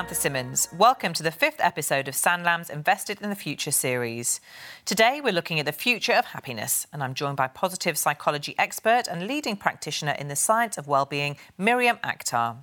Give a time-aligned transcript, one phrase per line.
[0.00, 0.68] Samantha Simmons.
[0.78, 4.40] Welcome to the fifth episode of Sanlam's Invested in the Future series.
[4.86, 9.02] Today, we're looking at the future of happiness, and I'm joined by positive psychology expert
[9.10, 12.56] and leading practitioner in the science of well-being, Miriam Akhtar.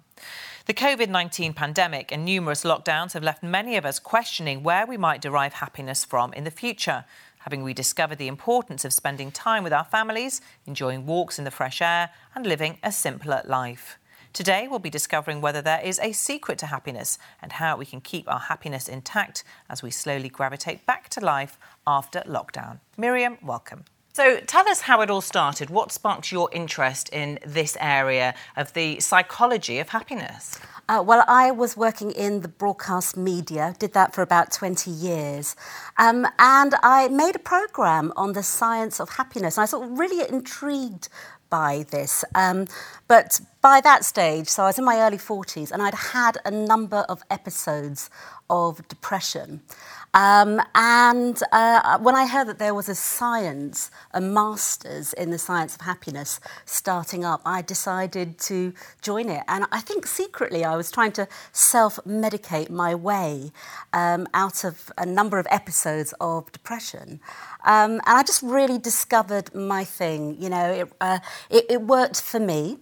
[0.66, 4.98] The COVID 19 pandemic and numerous lockdowns have left many of us questioning where we
[4.98, 7.06] might derive happiness from in the future
[7.42, 11.82] having rediscovered the importance of spending time with our families, enjoying walks in the fresh
[11.82, 13.98] air, and living a simpler life.
[14.38, 18.02] Today, we'll be discovering whether there is a secret to happiness and how we can
[18.02, 22.80] keep our happiness intact as we slowly gravitate back to life after lockdown.
[22.98, 23.86] Miriam, welcome.
[24.14, 25.72] So tell us how it all started.
[25.72, 30.60] What sparked your interest in this area of the psychology of happiness?
[30.90, 35.56] Uh, well, I was working in the broadcast media, did that for about 20 years.
[35.98, 39.58] Um, and I made a program on the science of happiness.
[39.58, 41.10] And I was sort of really intrigued
[41.50, 42.24] by this.
[42.36, 42.68] Um,
[43.08, 46.52] but by that stage, so I was in my early 40s, and I'd had a
[46.52, 48.10] number of episodes
[48.50, 49.62] of depression.
[50.18, 55.38] Um, and uh, when I heard that there was a science, a master's in the
[55.38, 59.44] science of happiness starting up, I decided to join it.
[59.48, 63.52] And I think secretly I was trying to self medicate my way
[63.94, 67.20] um, out of a number of episodes of depression.
[67.64, 70.42] Um, and I just really discovered my thing.
[70.42, 71.20] You know, it, uh,
[71.52, 72.80] it, it worked for me.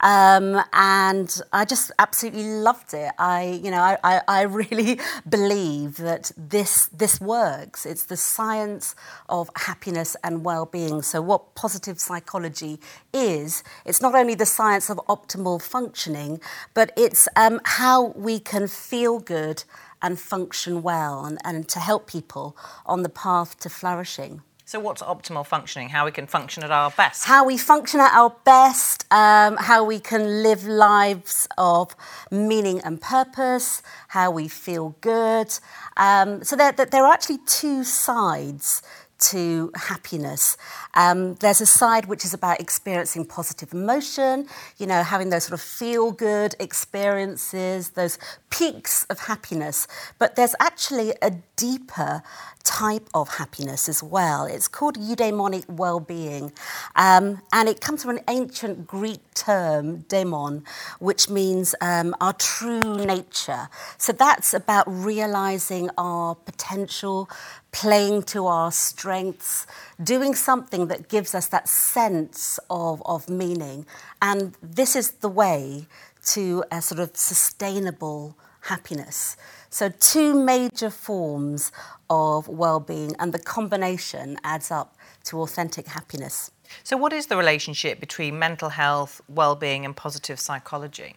[0.00, 3.12] Um, and I just absolutely loved it.
[3.18, 7.86] I, you know, I, I, I, really believe that this this works.
[7.86, 8.94] It's the science
[9.28, 11.02] of happiness and well-being.
[11.02, 12.78] So, what positive psychology
[13.12, 16.40] is, it's not only the science of optimal functioning,
[16.74, 19.64] but it's um, how we can feel good
[20.02, 24.42] and function well and, and to help people on the path to flourishing.
[24.68, 25.90] So, what's optimal functioning?
[25.90, 27.24] How we can function at our best?
[27.24, 31.94] How we function at our best, um, how we can live lives of
[32.32, 35.56] meaning and purpose, how we feel good.
[35.96, 38.82] Um, so, there, there are actually two sides
[39.18, 40.56] to happiness.
[40.94, 44.46] Um, there's a side which is about experiencing positive emotion,
[44.78, 48.18] you know, having those sort of feel good experiences, those
[48.50, 49.86] peaks of happiness.
[50.18, 52.22] But there's actually a deeper
[52.66, 54.44] type of happiness as well.
[54.44, 56.52] It's called eudaimonic well being.
[56.96, 60.64] Um, and it comes from an ancient Greek term, daimon,
[60.98, 63.68] which means um, our true nature.
[63.98, 67.30] So that's about realizing our potential,
[67.70, 69.66] playing to our strengths,
[70.02, 73.86] doing something that gives us that sense of, of meaning.
[74.20, 75.86] And this is the way
[76.34, 79.36] to a sort of sustainable happiness.
[79.70, 81.72] So, two major forms
[82.08, 86.50] of well being, and the combination adds up to authentic happiness.
[86.82, 91.16] So, what is the relationship between mental health, well being, and positive psychology?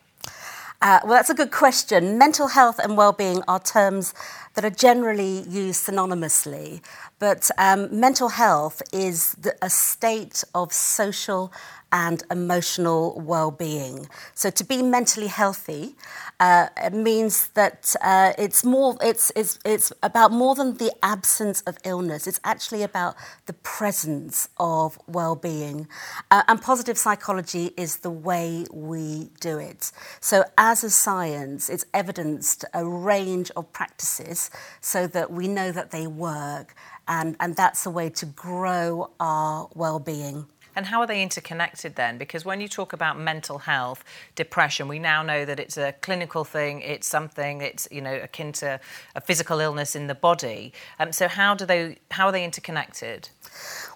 [0.82, 2.18] Uh, well, that's a good question.
[2.18, 4.14] Mental health and well-being are terms
[4.54, 6.82] that are generally used synonymously,
[7.20, 11.52] but um, mental health is the, a state of social
[11.92, 14.08] and emotional well-being.
[14.34, 15.96] So to be mentally healthy
[16.40, 21.78] uh, means that uh, it's more it's, it's it's about more than the absence of
[21.84, 22.28] illness.
[22.28, 25.88] It's actually about the presence of well-being.
[26.32, 29.92] Uh, and positive psychology is the way we do it.
[30.20, 34.50] So as a science, it's evidenced a range of practices
[34.82, 36.76] so that we know that they work
[37.08, 40.46] and, and that's a way to grow our well-being.
[40.76, 42.18] And how are they interconnected then?
[42.18, 44.04] Because when you talk about mental health,
[44.36, 46.82] depression, we now know that it's a clinical thing.
[46.82, 48.80] It's something it's you know akin to
[49.16, 50.74] a physical illness in the body.
[51.00, 53.30] Um, so how do they how are they interconnected?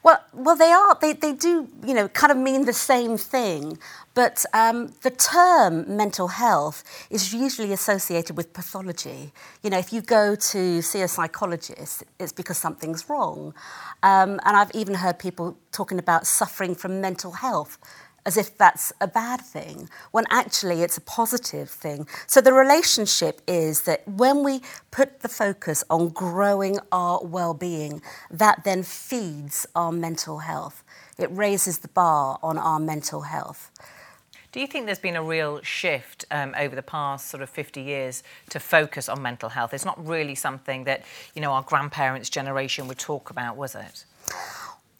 [0.03, 0.97] Well, well, they are.
[0.99, 3.77] They, they do, you know, kind of mean the same thing.
[4.13, 9.31] But um, the term mental health is usually associated with pathology.
[9.63, 13.53] You know, if you go to see a psychologist, it's because something's wrong.
[14.03, 17.79] Um, and I've even heard people talking about suffering from mental health
[18.25, 22.07] as if that's a bad thing, when actually it's a positive thing.
[22.27, 24.61] So the relationship is that when we
[24.91, 28.01] put the focus on growing our well being,
[28.31, 30.83] that then feeds our mental health.
[31.17, 33.71] It raises the bar on our mental health.
[34.53, 37.81] Do you think there's been a real shift um, over the past sort of 50
[37.81, 38.21] years
[38.51, 39.73] to focus on mental health?
[39.73, 41.03] It's not really something that,
[41.33, 44.05] you know, our grandparents' generation would talk about, was it?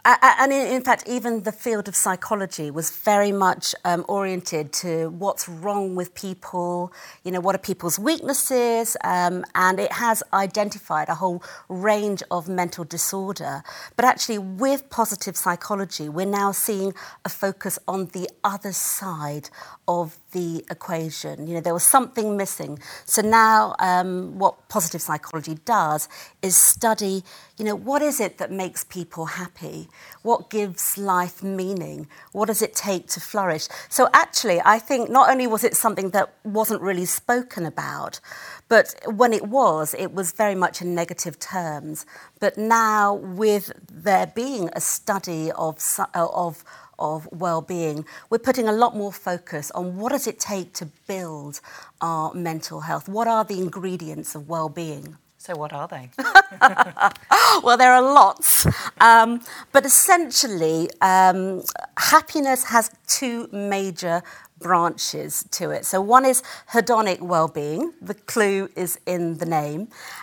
[0.06, 5.48] And in, fact, even the field of psychology was very much um, oriented to what's
[5.48, 6.92] wrong with people,
[7.24, 12.50] you know, what are people's weaknesses, um, and it has identified a whole range of
[12.50, 13.64] mental disorder.
[13.96, 19.50] But actually, with positive psychology, we're now seeing a focus on the other side
[19.88, 21.48] of the equation.
[21.48, 22.80] You know, there was something missing.
[23.06, 26.10] So now, um, what positive psychology does
[26.42, 27.24] is study,
[27.58, 29.88] you know, what is it that makes people happy?
[30.24, 32.08] What gives life meaning?
[32.34, 33.68] What does it take to flourish?
[33.90, 38.20] So actually, I think not only was it something that wasn't really spoken about,
[38.68, 42.06] but when it was, it was very much in negative terms.
[42.40, 45.78] But now, with there being a study of,
[46.16, 46.64] of
[47.04, 51.60] of well-being, we're putting a lot more focus on what does it take to build
[52.02, 53.10] our mental health?
[53.10, 55.18] What are the ingredients of well-being?
[55.38, 56.10] So, what are they?
[57.64, 58.66] well, there are lots.
[59.02, 59.42] Um,
[59.74, 61.62] but essentially, um,
[61.98, 64.24] happiness has two major
[64.64, 65.86] branches to it.
[65.86, 67.94] So one is hedonic well-being.
[68.02, 69.82] The clue is in the name,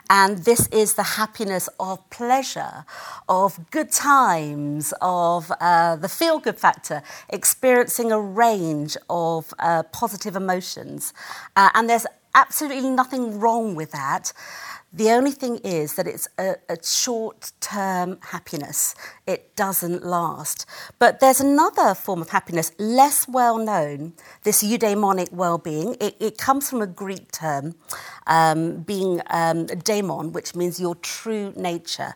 [0.09, 2.85] and this is the happiness of pleasure,
[3.29, 11.13] of good times, of uh, the feel-good factor, experiencing a range of uh, positive emotions,
[11.57, 14.33] uh, and there's absolutely nothing wrong with that.
[14.93, 18.97] The only thing is that it's a, a short term happiness.
[19.25, 20.67] It doesn't last.
[20.99, 25.97] But there's another form of happiness, less well known, this eudaimonic well being.
[26.01, 27.77] It, it, comes from a Greek term,
[28.27, 32.15] um, being um, daimon, which means your true nature.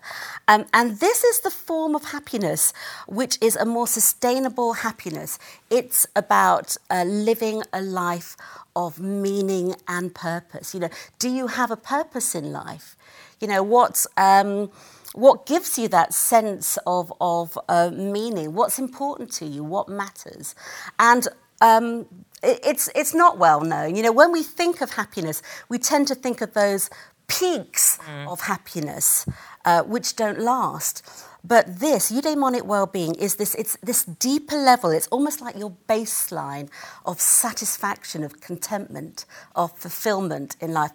[0.49, 2.73] Um, and this is the form of happiness
[3.07, 5.39] which is a more sustainable happiness.
[5.71, 8.37] It's about uh, living a life
[8.77, 10.75] of meaning and purpose.
[10.75, 12.97] You know, do you have a purpose in life?
[13.41, 14.71] You know, what um,
[15.15, 18.55] what gives you that sense of of uh, meaning?
[18.55, 19.63] What's important to you?
[19.63, 20.55] What matters?
[20.99, 21.29] And
[21.61, 22.07] um,
[22.43, 23.97] it, it's it's not well known.
[23.97, 26.91] You know, when we think of happiness, we tend to think of those
[27.27, 28.31] peaks mm.
[28.31, 29.27] of happiness,
[29.65, 31.03] uh, which don't last.
[31.47, 34.91] But this eudaimonic well-being is this it's this deeper level.
[34.91, 36.71] It's almost like your baseline
[37.05, 40.93] of satisfaction, of contentment, of fulfillment in life.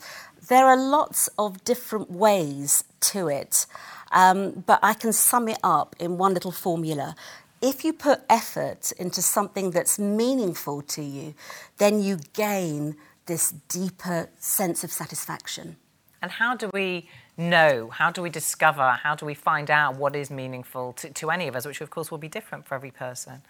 [0.47, 3.67] There are lots of different ways to it,
[4.11, 7.15] um, but I can sum it up in one little formula.
[7.61, 11.35] If you put effort into something that's meaningful to you,
[11.77, 12.95] then you gain
[13.27, 15.75] this deeper sense of satisfaction.
[16.21, 17.07] And how do we
[17.39, 17.89] know?
[17.89, 18.91] How do we discover?
[18.91, 21.89] How do we find out what is meaningful to, to any of us, which of
[21.89, 23.41] course will be different for every person?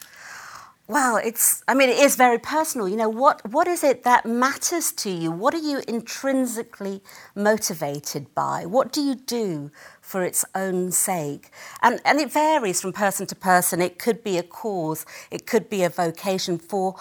[0.90, 2.90] Well, it's, I mean, it is very personal.
[2.90, 5.32] You know, what, what is it that matters to you?
[5.32, 7.04] What are you intrinsically
[7.36, 8.66] motivated by?
[8.66, 9.70] What do you do
[10.02, 11.52] for its own sake?
[11.84, 13.84] And, and it varies from person to person.
[13.84, 16.96] It could be a cause, it could be a vocation for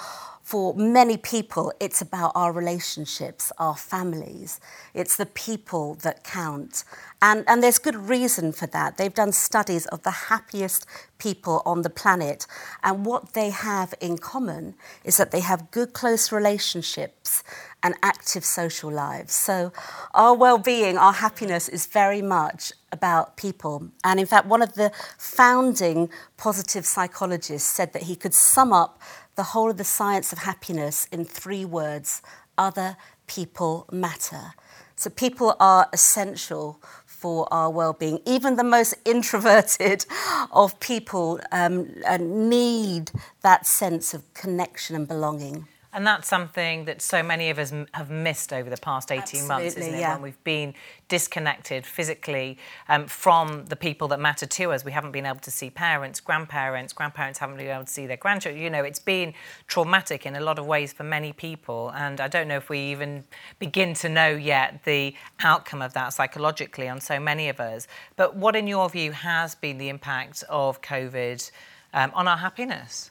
[0.48, 4.60] for many people, it's about our relationships, our families.
[4.94, 6.84] It's the people that count.
[7.20, 8.96] And, and there's good reason for that.
[8.96, 10.86] They've done studies of the happiest
[11.18, 12.46] people on the planet.
[12.82, 14.74] And what they have in common
[15.04, 17.44] is that they have good, close relationships
[17.82, 19.34] and active social lives.
[19.34, 19.70] So,
[20.14, 23.90] our well being, our happiness is very much about people.
[24.02, 26.08] And in fact, one of the founding
[26.38, 28.98] positive psychologists said that he could sum up
[29.38, 32.22] the whole of the science of happiness in three words
[32.58, 32.96] other
[33.28, 34.52] people matter.
[34.96, 38.18] So people are essential for our well-being.
[38.26, 40.04] Even the most introverted
[40.50, 43.12] of people um, uh, need
[43.42, 45.68] that sense of connection and belonging.
[45.92, 49.48] And that's something that so many of us have missed over the past 18 Absolutely,
[49.48, 50.00] months, isn't it?
[50.00, 50.14] Yeah.
[50.14, 50.74] When we've been
[51.08, 54.84] disconnected physically um, from the people that matter to us.
[54.84, 58.18] We haven't been able to see parents, grandparents, grandparents haven't been able to see their
[58.18, 58.62] grandchildren.
[58.62, 59.32] You know, it's been
[59.66, 61.90] traumatic in a lot of ways for many people.
[61.94, 63.24] And I don't know if we even
[63.58, 67.88] begin to know yet the outcome of that psychologically on so many of us.
[68.16, 71.50] But what, in your view, has been the impact of COVID
[71.94, 73.10] um, on our happiness?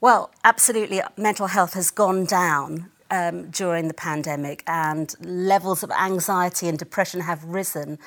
[0.00, 6.68] Well, absolutely, mental health has gone down um, during the pandemic, and levels of anxiety
[6.68, 7.98] and depression have risen.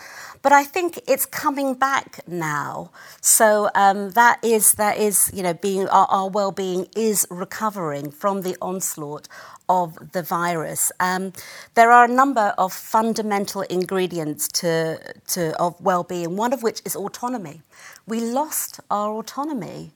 [0.41, 2.91] But I think it's coming back now.
[3.21, 8.41] So um, that is that is you know being our, our well-being is recovering from
[8.41, 9.27] the onslaught
[9.69, 10.91] of the virus.
[10.99, 11.33] Um,
[11.75, 16.37] there are a number of fundamental ingredients to, to of well-being.
[16.37, 17.61] One of which is autonomy.
[18.05, 19.91] We lost our autonomy.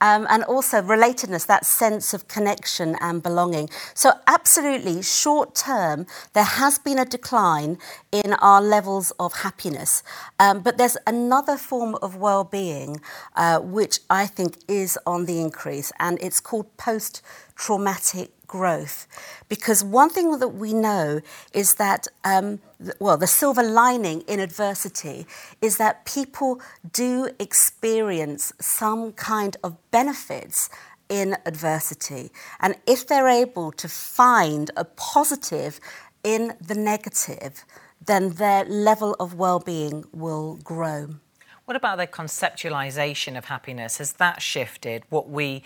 [0.00, 3.68] Um, and also relatedness, that sense of connection and belonging.
[3.94, 7.78] So, absolutely, short term, there has been a decline
[8.12, 10.02] in our levels of happiness.
[10.38, 13.00] Um, but there's another form of well being
[13.36, 17.22] uh, which I think is on the increase, and it's called post
[17.56, 19.06] traumatic growth.
[19.48, 21.20] Because one thing that we know
[21.52, 22.60] is that, um,
[22.98, 25.26] well, the silver lining in adversity
[25.62, 26.60] is that people
[26.92, 30.70] do experience some kind of benefits
[31.08, 32.30] in adversity.
[32.60, 35.80] And if they're able to find a positive
[36.24, 37.64] in the negative,
[38.04, 41.08] then their level of well being will grow.
[41.64, 43.98] What about the conceptualization of happiness?
[43.98, 45.62] Has that shifted what we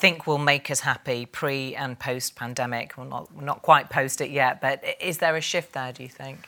[0.00, 2.94] think will make us happy pre and post pandemic?
[2.96, 6.08] Well, not, not quite post it yet, but is there a shift there, do you
[6.08, 6.46] think?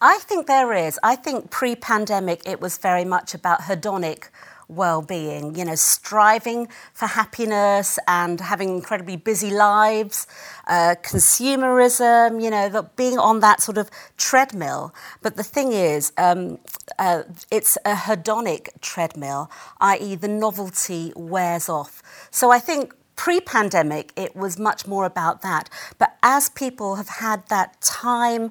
[0.00, 0.98] I think there is.
[1.02, 4.28] I think pre pandemic it was very much about hedonic
[4.76, 10.26] well-being you know striving for happiness and having incredibly busy lives
[10.68, 14.94] uh, consumerism you know the, being on that sort of treadmill.
[15.22, 16.58] But the thing is um,
[16.98, 19.50] uh, it's a hedonic treadmill
[19.80, 22.02] i.e the novelty wears off.
[22.30, 25.68] So i think pre-pandemic it was much more about that.
[25.98, 28.50] But as people have had that time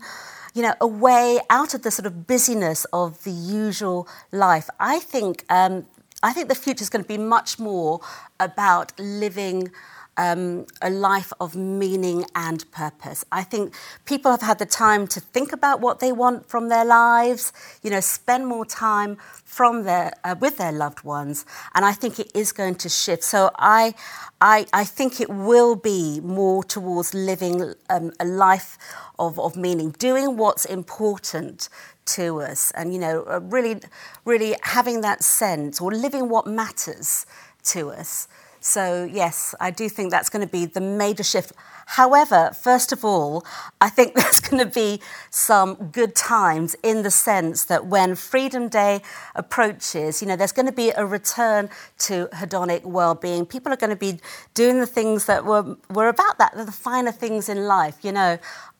[0.53, 4.69] you know, away out of the sort of busyness of the usual life.
[4.79, 5.85] I think um,
[6.21, 8.01] I think the future is going to be much more
[8.39, 9.71] about living
[10.17, 13.23] um, a life of meaning and purpose.
[13.31, 13.73] I think
[14.05, 17.89] people have had the time to think about what they want from their lives, you
[17.89, 22.29] know, spend more time from their, uh, with their loved ones, and I think it
[22.35, 23.23] is going to shift.
[23.23, 23.93] So I,
[24.41, 28.77] I, I think it will be more towards living um, a life
[29.17, 31.69] of, of meaning, doing what's important
[32.15, 33.79] to us and you know uh, really
[34.25, 37.25] really having that sense or living what matters
[37.63, 38.27] to us.
[38.61, 41.53] So yes i do think that's going to be the major shift.
[41.99, 43.45] However first of all
[43.81, 48.67] i think there's going to be some good times in the sense that when freedom
[48.67, 49.01] day
[49.35, 53.45] approaches you know there's going to be a return to hedonic well-being.
[53.45, 54.19] People are going to be
[54.53, 58.37] doing the things that were were about that the finer things in life you know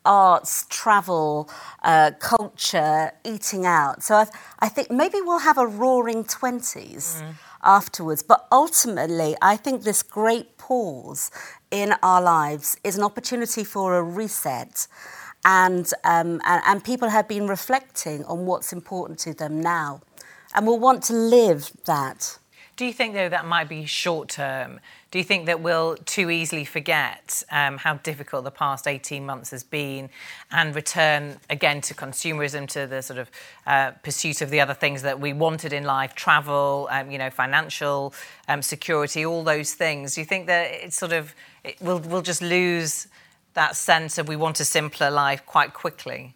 [0.10, 1.48] arts, travel,
[1.84, 4.04] uh, culture, eating out.
[4.04, 4.26] So I,
[4.60, 7.36] I, think maybe we'll have a roaring 20s mm.
[7.64, 8.24] afterwards.
[8.24, 11.30] But ultimately, I think this great pause
[11.70, 14.88] in our lives is an opportunity for a reset.
[15.46, 20.02] And, um, and, and people have been reflecting on what's important to them now.
[20.56, 22.40] And will want to live that.
[22.80, 24.80] Do you think, though, that might be short term?
[25.12, 29.52] Do you think that we'll too easily forget um, how difficult the past 18 months
[29.52, 30.10] has been
[30.50, 33.30] and return again to consumerism, to the sort of
[33.68, 37.30] uh, pursuit of the other things that we wanted in life, travel, um, you know,
[37.30, 38.14] financial
[38.48, 40.16] um, security, all those things?
[40.16, 43.10] Do you think that it's sort of, it, we'll, we'll just lose
[43.56, 46.34] that sense of we want a simpler life quite quickly?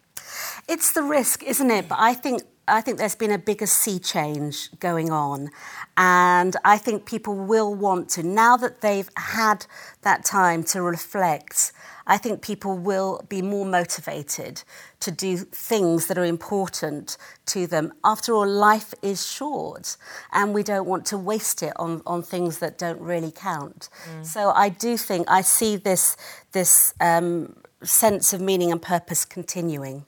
[0.68, 1.88] It's the risk, isn't it?
[1.88, 5.50] But I think I think there's been a bigger sea change going on.
[5.96, 9.66] And I think people will want to, now that they've had
[10.02, 11.72] that time to reflect,
[12.06, 14.62] I think people will be more motivated
[15.00, 17.16] to do things that are important
[17.46, 17.92] to them.
[18.02, 19.96] After all, life is short
[20.32, 23.88] and we don't want to waste it on, on things that don't really count.
[24.10, 24.24] Mm.
[24.24, 26.16] So I do think I see this,
[26.52, 30.06] this um, sense of meaning and purpose continuing.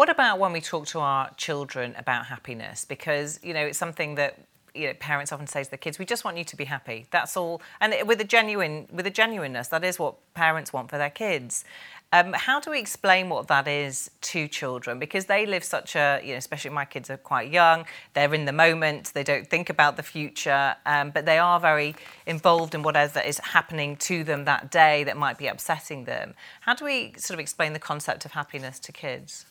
[0.00, 2.86] What about when we talk to our children about happiness?
[2.86, 4.38] Because, you know, it's something that
[4.74, 7.06] you know, parents often say to the kids, "We just want you to be happy."
[7.10, 10.96] That's all, and with a genuine, with a genuineness, that is what parents want for
[10.96, 11.66] their kids.
[12.14, 14.98] Um, how do we explain what that is to children?
[14.98, 17.84] Because they live such a, you know, especially my kids are quite young.
[18.14, 19.12] They're in the moment.
[19.12, 23.38] They don't think about the future, um, but they are very involved in whatever is
[23.38, 26.34] happening to them that day that might be upsetting them.
[26.62, 29.44] How do we sort of explain the concept of happiness to kids?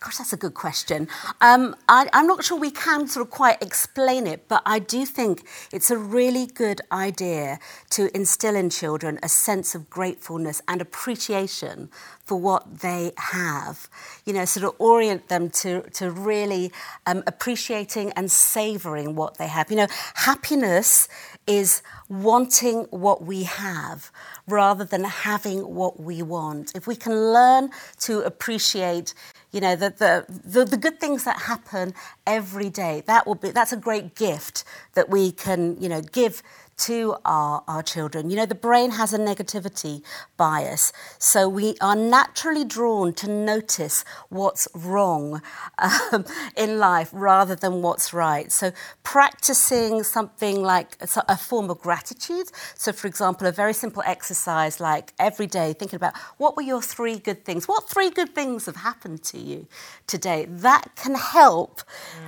[0.00, 1.08] Gosh, that's a good question.
[1.40, 5.06] Um, I, am not sure we can sort of quite explain it, but I do
[5.06, 7.58] think it's a really good idea
[7.90, 11.88] to instill in children a sense of gratefulness and appreciation
[12.24, 13.88] for what they have.
[14.24, 16.72] You know, sort of orient them to, to really
[17.06, 19.70] um, appreciating and savouring what they have.
[19.70, 21.08] You know, happiness
[21.46, 24.10] is wanting what we have
[24.46, 26.72] rather than having what we want.
[26.74, 29.14] If we can learn to appreciate
[29.52, 31.94] you know, the, the, the, the, good things that happen
[32.26, 33.02] every day.
[33.06, 36.42] That will be that's a great gift that we can, you know, give
[36.78, 38.30] to our, our children.
[38.30, 40.02] You know, the brain has a negativity
[40.36, 45.42] bias, so we are naturally drawn to notice what's wrong
[45.78, 46.24] um,
[46.56, 48.50] in life rather than what's right.
[48.50, 52.50] So, practicing something like a, a form of gratitude.
[52.74, 56.82] So, for example, a very simple exercise like every day thinking about what were your
[56.82, 57.68] three good things?
[57.68, 59.66] What three good things have happened to you
[60.06, 60.46] today?
[60.48, 61.82] That can help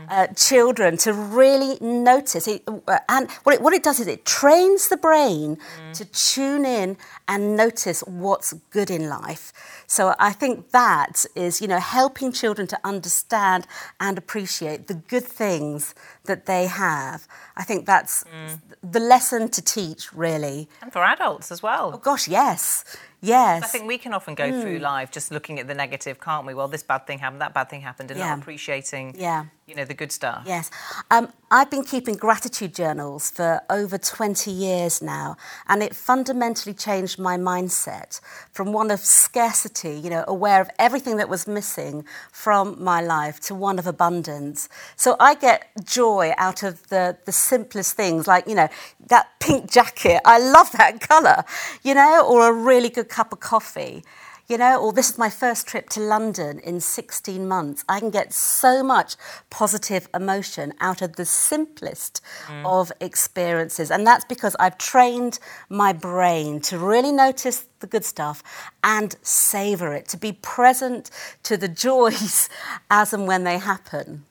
[0.09, 2.49] uh, children to really notice.
[2.49, 5.93] It, uh, and what it, what it does is it trains the brain mm.
[5.95, 9.55] to tune in and notice what's good in life.
[9.87, 13.67] So I think that is, you know, helping children to understand
[14.01, 17.27] and appreciate the good things that they have.
[17.57, 18.61] I think that's mm.
[18.83, 20.69] the lesson to teach, really.
[20.83, 21.93] And for adults as well.
[21.95, 22.85] Oh, gosh, yes.
[23.25, 23.63] Yes.
[23.63, 24.61] I think we can often go mm.
[24.61, 26.53] through life just looking at the negative, can't we?
[26.53, 28.29] Well, this bad thing happened, that bad thing happened, and yeah.
[28.29, 29.47] not appreciating yeah.
[29.67, 30.43] you know, the good stuff.
[30.47, 30.71] Yes.
[31.11, 35.37] Um, I've been keeping gratitude journals for over 20 years now,
[35.69, 38.21] and it fundamentally changed my mindset
[38.53, 43.41] from one of scarcity, you know, aware of everything that was missing from my life,
[43.41, 44.69] to one of abundance.
[44.97, 48.69] So I get joy out of the, the simplest things, like, you know,
[49.09, 50.21] that pink jacket.
[50.25, 51.45] I love that colour,
[51.83, 54.05] you know, or a really good cup of coffee.
[54.47, 57.83] You know, or this is my first trip to London in 16 months.
[57.89, 59.17] I can get so much
[59.49, 62.63] positive emotion out of the simplest mm.
[62.67, 63.91] of experiences.
[63.91, 65.39] And that's because I've trained
[65.71, 68.43] my brain to really notice the good stuff
[68.83, 71.11] and savor it, to be present
[71.45, 72.51] to the joys
[72.91, 74.25] as and when they happen.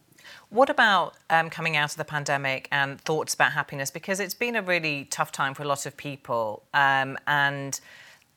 [0.50, 3.89] What about um, coming out of the pandemic and thoughts about happiness?
[3.89, 6.62] Because it's been a really tough time for a lot of people.
[6.75, 7.79] Um, and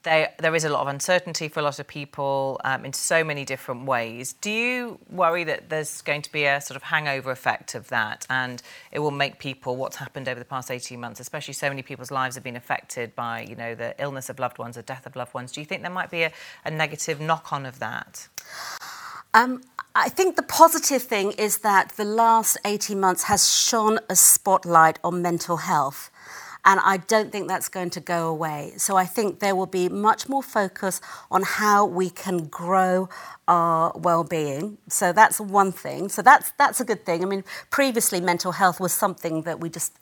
[0.06, 3.25] there, there is a lot of uncertainty for a lot of people um, in so
[3.25, 4.34] many different ways.
[4.34, 8.25] Do you worry that there's going to be a sort of hangover effect of that
[8.30, 11.82] and it will make people, what's happened over the past 18 months, especially so many
[11.82, 15.06] people's lives have been affected by, you know, the illness of loved ones, the death
[15.06, 15.50] of loved ones.
[15.50, 16.32] Do you think there might be a,
[16.64, 18.28] a negative knock-on of that?
[19.34, 19.62] Um,
[19.96, 25.00] I think the positive thing is that the last 18 months has shone a spotlight
[25.02, 26.10] on mental health.
[26.66, 28.73] And I don't think that's going to go away.
[28.76, 33.08] So I think there will be much more focus on how we can grow
[33.46, 34.78] our well-being.
[34.88, 36.08] So that's one thing.
[36.08, 37.23] So that's that's a good thing.
[37.23, 39.92] I mean, previously mental health was something that we just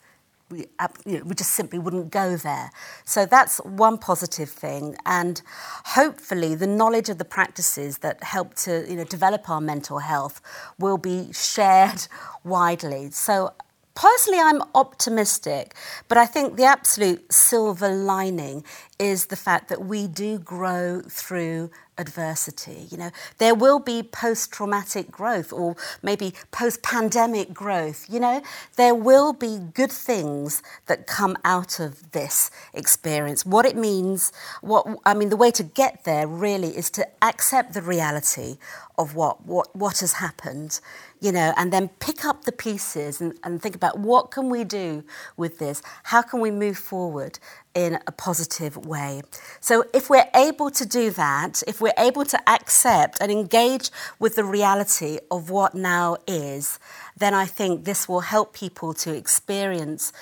[0.50, 2.71] we, uh, you know, we just simply wouldn't go there.
[3.04, 4.97] So that's one positive thing.
[5.04, 5.42] And
[5.85, 10.40] hopefully, the knowledge of the practices that help to you know, develop our mental health
[10.78, 12.06] will be shared
[12.44, 13.11] widely.
[13.11, 13.52] So
[13.94, 15.74] Personally, I'm optimistic,
[16.08, 18.64] but I think the absolute silver lining
[19.04, 22.87] is the fact that we do grow through adversity.
[22.90, 28.07] You know, there will be post-traumatic growth or maybe post-pandemic growth.
[28.09, 28.42] You know,
[28.76, 33.44] there will be good things that come out of this experience.
[33.44, 37.74] What it means, what I mean, the way to get there really is to accept
[37.74, 38.57] the reality
[38.96, 40.81] of what what what has happened
[41.24, 44.62] you know, and then pick up the pieces and, and think about what can we
[44.62, 45.02] do
[45.38, 45.81] with this?
[46.02, 47.38] How can we move forward
[47.74, 49.22] in a positive way?
[49.60, 54.37] So if we're able to do that, if we're able to accept and engage with
[54.37, 56.78] the reality of what now is,
[57.16, 60.12] then I think this will help people to experience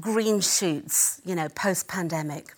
[0.00, 2.54] green shoots, you know, post-pandemic.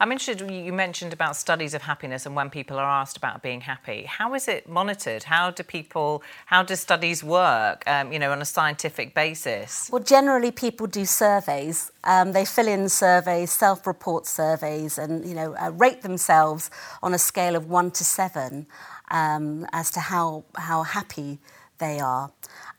[0.00, 3.62] I'm interested, you mentioned about studies of happiness and when people are asked about being
[3.62, 4.04] happy.
[4.04, 5.24] How is it monitored?
[5.24, 9.88] How do people, how do studies work, um, you know, on a scientific basis?
[9.90, 11.90] Well, generally people do surveys.
[12.04, 16.70] Um, they fill in surveys, self-report surveys and, you know, uh, rate themselves
[17.02, 18.68] on a scale of one to seven
[19.10, 21.40] um, as to how, how happy
[21.78, 22.30] they are.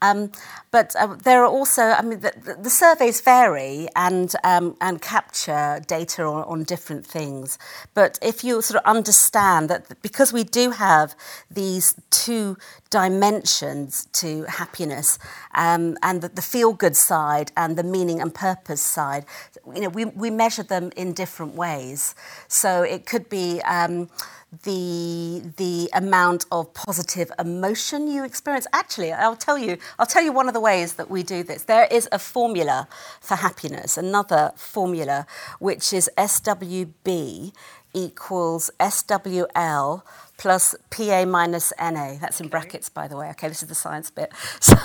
[0.02, 0.32] Um,
[0.72, 5.82] but uh, there are also, I mean, the, the surveys vary and, um, and capture
[5.88, 7.60] data on, on, different things.
[7.94, 11.16] But if you sort of understand that because we do have
[11.52, 12.58] these two
[12.90, 15.20] dimensions to happiness
[15.54, 19.26] um, and the, the feel good side and the meaning and purpose side,
[19.74, 22.16] you know, we, we measure them in different ways.
[22.48, 24.08] So it could be, um,
[24.64, 28.66] the the amount of positive emotion you experience.
[28.74, 31.64] Actually, I'll tell you, I'll tell you one of the ways that we do this.
[31.64, 32.88] There is a formula
[33.22, 35.28] for happiness, another formula
[35.60, 37.54] which is SWB
[37.94, 40.04] equals SWL
[40.38, 42.16] plus PA minus NA.
[42.20, 43.30] That's in brackets, by the way.
[43.32, 44.32] Okay, this is the science bit.
[44.62, 44.76] So,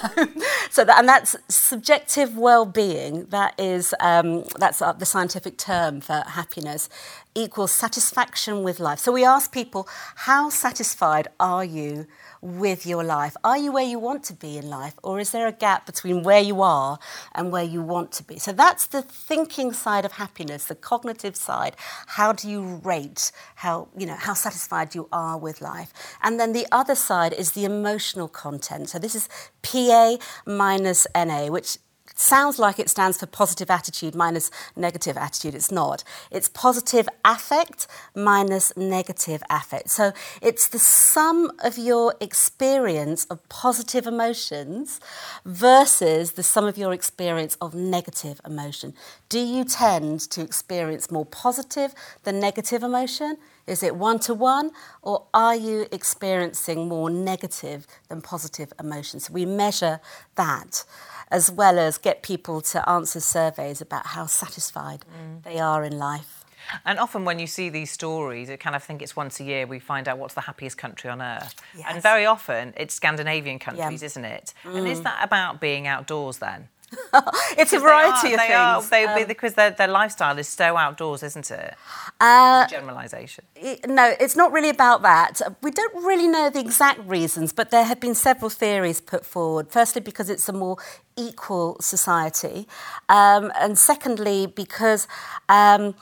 [0.75, 3.27] so that, and that's subjective well-being.
[3.27, 6.89] That is um, that's uh, the scientific term for happiness.
[7.37, 8.99] Equals satisfaction with life.
[8.99, 12.09] So we ask people, how satisfied are you?
[12.45, 13.35] With your life?
[13.43, 16.23] Are you where you want to be in life, or is there a gap between
[16.23, 16.99] where you are
[17.35, 18.39] and where you want to be?
[18.39, 21.75] So that's the thinking side of happiness, the cognitive side.
[22.07, 25.93] How do you rate how you know how satisfied you are with life?
[26.23, 28.91] And then the other side is the emotional content.
[28.91, 29.29] So this is
[29.63, 31.79] PA minus NA, which
[32.15, 35.55] sounds like it stands for positive attitude minus negative attitude.
[35.55, 36.05] It's not.
[36.31, 39.91] It's positive affect minus negative affect.
[39.91, 45.01] So it's the sum of your experience of positive emotions
[45.45, 48.95] versus the sum of your experience of negative emotion.
[49.29, 53.37] Do you tend to experience more positive than negative emotion?
[53.67, 59.31] Is it one to one, or are you experiencing more negative than positive emotions?
[59.31, 60.01] We measure
[60.35, 60.85] that
[61.31, 65.43] as well as get people to answer surveys about how satisfied mm.
[65.43, 66.45] they are in life.
[66.85, 69.67] And often when you see these stories, it kind of think it's once a year
[69.67, 71.55] we find out what's the happiest country on earth.
[71.77, 71.87] Yes.
[71.91, 74.07] And very often it's Scandinavian countries, yeah.
[74.07, 74.55] isn't it?
[74.65, 74.79] Mm.
[74.79, 75.05] And is mm.
[75.05, 76.69] that about being outdoors then?
[77.59, 78.53] it's a variety are, of they things.
[78.53, 78.83] Are,
[79.17, 81.75] they, um, because their, their lifestyle is so outdoors, isn't it?
[82.21, 83.45] Uh, generalisation.
[83.87, 85.41] No, it's not really about that.
[85.63, 89.69] We don't really know the exact reasons, but there have been several theories put forward.
[89.71, 90.77] Firstly, because it's a more
[91.17, 92.67] equal society,
[93.09, 95.07] um, and secondly, because.
[95.49, 95.95] Um,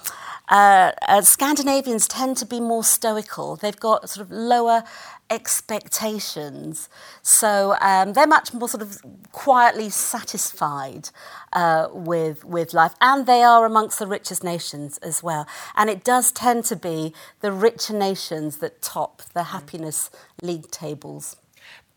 [0.48, 3.57] uh, uh, Scandinavians tend to be more stoical.
[3.57, 4.83] They've got sort of lower
[5.33, 6.90] expectations.
[7.22, 9.01] So um, they're much more sort of
[9.33, 11.09] quietly satisfied
[11.55, 12.92] uh, with, with life.
[13.01, 15.46] And they are amongst the richest nations as well.
[15.75, 20.11] And it does tend to be the richer nations that top the happiness
[20.42, 21.37] league tables.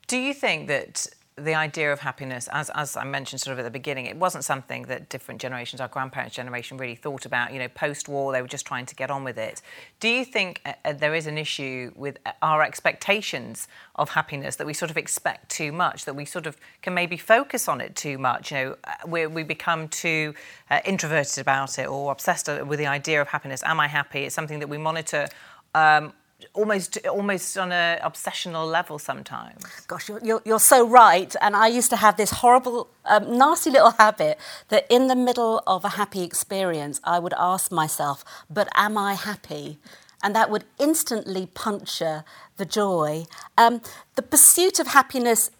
[0.08, 3.64] Do you think that the idea of happiness, as, as I mentioned sort of at
[3.64, 7.52] the beginning, it wasn't something that different generations, our grandparents' generation, really thought about.
[7.52, 9.62] You know, post war, they were just trying to get on with it.
[10.00, 14.56] Do you think uh, uh, there is an issue with uh, our expectations of happiness
[14.56, 17.82] that we sort of expect too much, that we sort of can maybe focus on
[17.82, 18.52] it too much?
[18.52, 20.34] You know, uh, we, we become too
[20.70, 23.62] uh, introverted about it or obsessed with the idea of happiness.
[23.64, 24.24] Am I happy?
[24.24, 25.28] It's something that we monitor.
[25.74, 26.14] Um,
[26.54, 29.64] almost almost on an obsessional level sometimes.
[29.88, 31.36] Gosh, you're, you're, you're, so right.
[31.42, 34.38] And I used to have this horrible, um, nasty little habit
[34.70, 39.14] that in the middle of a happy experience, I would ask myself, but am I
[39.14, 39.78] happy?
[40.24, 42.24] And that would instantly puncture
[42.58, 43.26] the joy.
[43.58, 43.82] Um,
[44.16, 45.52] the pursuit of happiness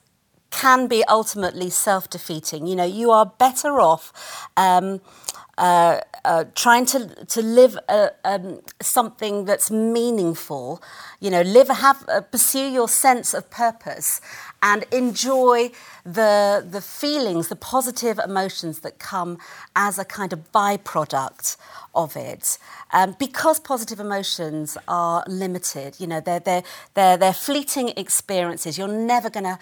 [0.56, 2.68] can be ultimately self defeating.
[2.68, 4.48] You know, you are better off.
[4.58, 5.02] Um,
[5.58, 10.82] uh, uh, trying to to live a, um, something that's meaningful,
[11.22, 14.20] you know, live have uh, pursue your sense of purpose,
[14.66, 15.70] and enjoy
[16.04, 19.38] the the feelings, the positive emotions that come
[19.76, 21.56] as a kind of byproduct
[21.94, 22.58] of it.
[22.92, 26.64] Um, because positive emotions are limited, you know, they're they're
[26.96, 28.78] they're, they're fleeting experiences.
[28.78, 29.60] You're never going to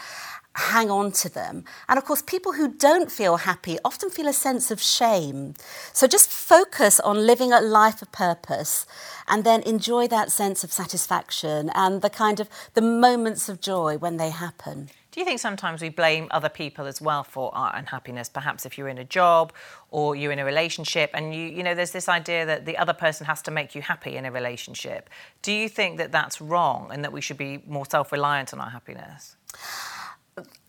[0.55, 1.65] hang on to them.
[1.89, 5.55] And of course, people who don't feel happy often feel a sense of shame.
[5.93, 8.85] So just focus on living a life of purpose
[9.27, 13.97] and then enjoy that sense of satisfaction and the kind of the moments of joy
[13.97, 14.89] when they happen.
[15.13, 18.29] Do you think sometimes we blame other people as well for our unhappiness?
[18.29, 19.53] Perhaps if you're in a job
[19.91, 22.93] or you're in a relationship and you, you know, there's this idea that the other
[22.93, 25.11] person has to make you happy in a relationship.
[25.43, 28.59] Do you think that that's wrong and that we should be more self reliant on
[28.59, 29.35] our happiness?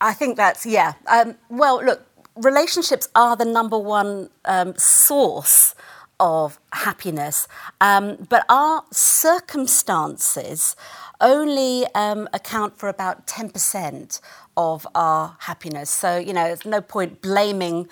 [0.03, 0.93] I think that's, yeah.
[1.07, 5.75] Um, well, look, relationships are the number one um, source
[6.21, 7.49] of happiness,
[7.81, 10.77] um, but our circumstances
[11.21, 14.21] only um, account for about 10%
[14.57, 15.91] of our happiness.
[15.91, 17.89] So, you know, there's no point blaming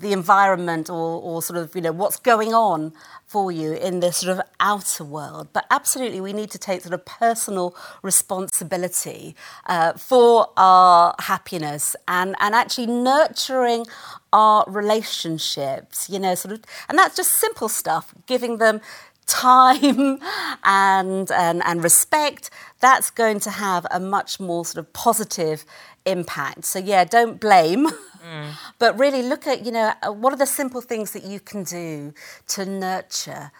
[0.00, 2.92] the environment or, or sort of, you know, what's going on
[3.26, 5.48] for you in the sort of outer world.
[5.52, 9.36] But absolutely, we need to take sort of personal responsibility
[9.66, 13.86] uh, for our happiness and, and actually nurturing
[14.32, 18.80] our relationships, you know, sort of, and that's just simple stuff, giving them
[19.26, 20.18] time
[20.64, 25.64] and, and, and respect, that's going to have a much more sort of positive
[26.04, 26.64] impact.
[26.64, 27.88] So, yeah, don't blame.
[28.20, 28.52] Mm.
[28.78, 31.64] But really look at, you know, uh, what are the simple things that you can
[31.64, 32.12] do
[32.48, 33.50] to nurture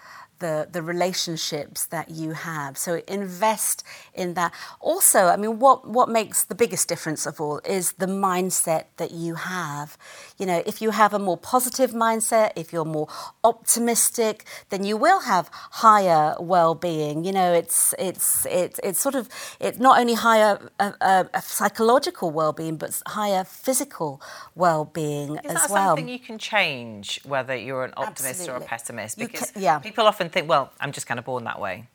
[0.41, 2.77] the, the relationships that you have.
[2.77, 4.53] So invest in that.
[4.81, 9.13] Also, I mean, what, what makes the biggest difference of all is the mindset that
[9.13, 9.97] you have.
[10.39, 13.09] You know, if you have a more positive mindset, if you're more
[13.45, 17.25] optimistic, then you will have higher well-being.
[17.25, 19.29] You know, it's it's it's, it's sort of
[19.61, 24.21] it's not only higher uh, uh, psychological well-being, but higher physical
[24.55, 25.89] well-being is as well.
[25.89, 28.63] something you can change whether you're an optimist Absolutely.
[28.63, 29.19] or a pessimist?
[29.19, 29.79] Because can, yeah.
[29.79, 31.87] people often think, well, I'm just kind of born that way.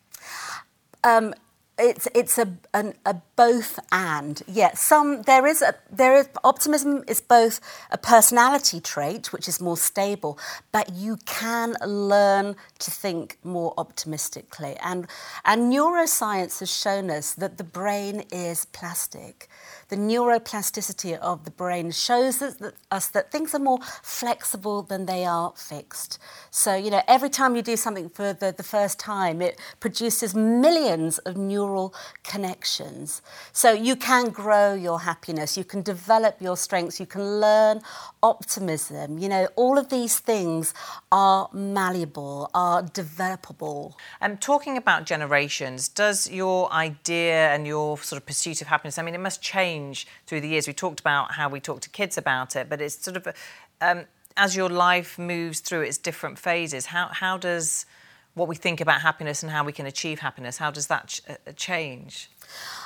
[1.03, 1.33] Um,
[1.77, 4.41] it's it's a, an, a both and.
[4.47, 7.59] Yeah some there is a there is optimism is both
[7.91, 10.39] a personality trait which is more stable
[10.71, 14.77] but you can learn to think more optimistically.
[14.81, 15.07] And
[15.43, 19.49] and neuroscience has shown us that the brain is plastic
[19.89, 25.53] the neuroplasticity of the brain shows us that, things are more flexible than they are
[25.55, 26.19] fixed.
[26.49, 30.33] So, you know, every time you do something for the, the first time, it produces
[30.33, 31.93] millions of neural
[32.23, 33.21] connections.
[33.51, 37.81] So you can grow your happiness, you can develop your strengths, you can learn
[38.25, 39.19] optimism.
[39.19, 40.73] You know, all of these things
[41.11, 43.93] are malleable, are developable.
[44.19, 49.03] And talking about generations, does your idea and your sort of pursuit of happiness, I
[49.03, 50.67] mean, it must change through the years.
[50.67, 53.27] We talked about how we talk to kids about it, but it's sort of,
[53.79, 57.85] um, as your life moves through its different phases, how, how does
[58.33, 61.21] what we think about happiness and how we can achieve happiness, how does that ch-
[61.29, 62.29] uh, change?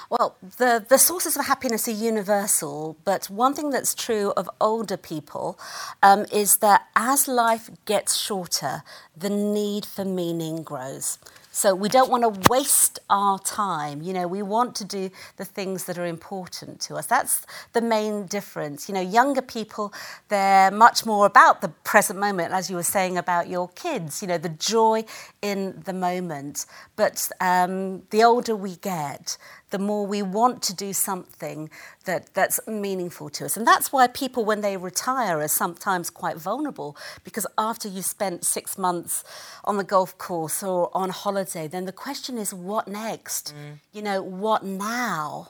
[0.10, 4.98] Well, the, the sources of happiness are universal, but one thing that's true of older
[4.98, 5.60] people
[6.02, 8.82] um, is that as life gets shorter,
[9.15, 11.19] the need for meaning grows.
[11.52, 14.02] So we don't want to waste our time.
[14.02, 17.08] You know, we want to do the things that are important to us.
[17.08, 18.88] That's the main difference.
[18.88, 19.91] You know, younger people,
[20.30, 24.28] they're much more about the present moment, as you were saying about your kids, you
[24.28, 25.04] know, the joy
[25.41, 26.65] in the moment.
[26.95, 29.38] But um, the older we get,
[29.69, 31.69] the more we want to do something
[32.05, 33.58] that, that's meaningful to us.
[33.58, 38.45] And that's why people, when they retire, are sometimes quite vulnerable because after you've spent
[38.45, 39.23] six months
[39.63, 43.53] on the golf course or on holiday, then the question is, what next?
[43.53, 43.77] Mm.
[43.93, 45.49] You know, what now?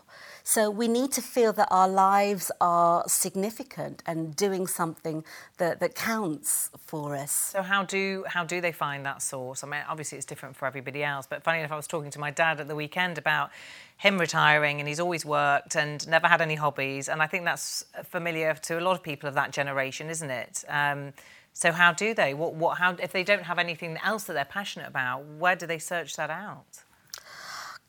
[0.49, 5.23] So we need to feel that our lives are significant and doing something
[5.59, 7.31] that, that counts for us.
[7.31, 9.63] So how do how do they find that source?
[9.63, 12.19] I mean, obviously it's different for everybody else, but funny enough, I was talking to
[12.19, 13.51] my dad at the weekend about
[13.97, 17.09] him retiring and he's always worked and never had any hobbies.
[17.09, 20.65] And I think that's familiar to a lot of people of that generation, isn't it?
[20.67, 21.13] Um,
[21.53, 22.33] so how do they?
[22.33, 25.67] What, what, how, if they don't have anything else that they're passionate about, where do
[25.67, 26.85] they search that out?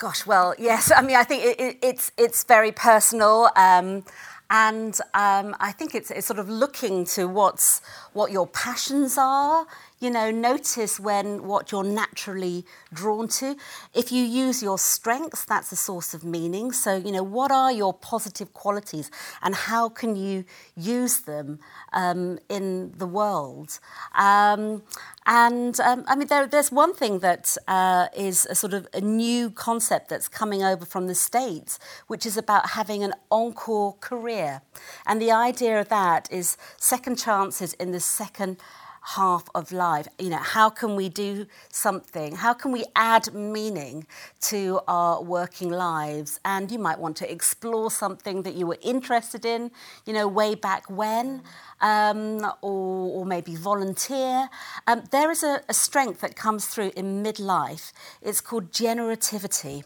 [0.00, 0.90] Gosh, well, yes.
[0.96, 4.02] I mean, I think it, it, it's it's very personal, um,
[4.48, 7.82] and um, I think it's, it's sort of looking to what's
[8.14, 9.66] what your passions are
[10.00, 13.54] you know, notice when what you're naturally drawn to.
[13.94, 16.72] If you use your strengths, that's a source of meaning.
[16.72, 19.10] So, you know, what are your positive qualities
[19.42, 21.60] and how can you use them
[21.92, 23.78] um, in the world?
[24.14, 24.82] Um,
[25.26, 29.02] and um, I mean, there, there's one thing that uh, is a sort of a
[29.02, 34.62] new concept that's coming over from the States, which is about having an encore career.
[35.06, 38.56] And the idea of that is second chances in the second
[39.02, 40.06] half of life.
[40.18, 42.36] You know, how can we do something?
[42.36, 44.06] How can we add meaning
[44.42, 46.40] to our working lives?
[46.44, 49.70] And you might want to explore something that you were interested in,
[50.06, 51.42] you know, way back when,
[51.80, 54.48] um, or, or, maybe volunteer.
[54.86, 57.92] Um, there is a, a strength that comes through in midlife.
[58.20, 59.84] It's called generativity.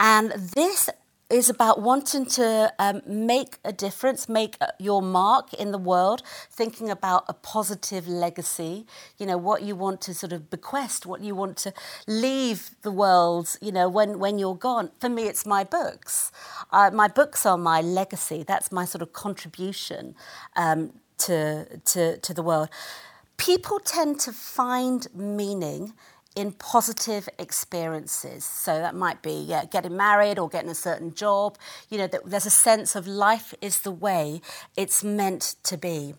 [0.00, 0.90] And this
[1.30, 6.22] is about wanting to um, make a difference, make uh, your mark in the world,
[6.50, 8.86] thinking about a positive legacy,
[9.18, 11.72] you know, what you want to sort of bequest, what you want to
[12.06, 14.90] leave the world, you know, when, when you're gone.
[15.00, 16.30] For me, it's my books.
[16.70, 18.44] Uh, my books are my legacy.
[18.46, 20.14] That's my sort of contribution
[20.56, 22.68] um, to, to, to the world.
[23.36, 25.94] People tend to find meaning
[26.34, 28.44] in positive experiences.
[28.44, 31.56] So that might be yeah, getting married or getting a certain job.
[31.88, 34.40] You know, there's a sense of life is the way
[34.76, 36.14] it's meant to be.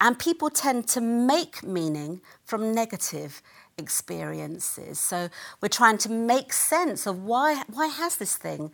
[0.00, 3.42] And people tend to make meaning from negative
[3.78, 4.98] experiences.
[4.98, 5.28] So
[5.60, 8.70] we're trying to make sense of why why has this thing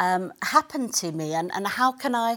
[0.00, 2.36] um, happened to me, and, and how can I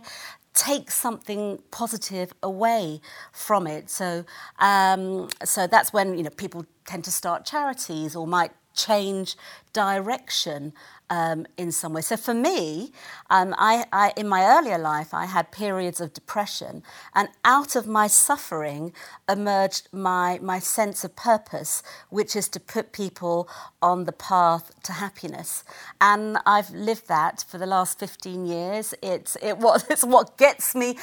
[0.55, 3.89] take something positive away from it.
[3.89, 4.25] So,
[4.59, 9.35] um, so that's when you know people tend to start charities or might change
[9.73, 10.73] direction
[11.09, 12.01] um, in some way.
[12.01, 12.91] So for me,
[13.29, 16.83] um, I, I, in my earlier life, I had periods of depression,
[17.13, 18.93] and out of my suffering
[19.29, 23.47] emerged my, my sense of purpose, which is to put people
[23.81, 25.63] on the path to happiness.
[26.01, 28.93] And I've lived that for the last 15 years.
[29.01, 30.97] It's, it, what, it's what gets me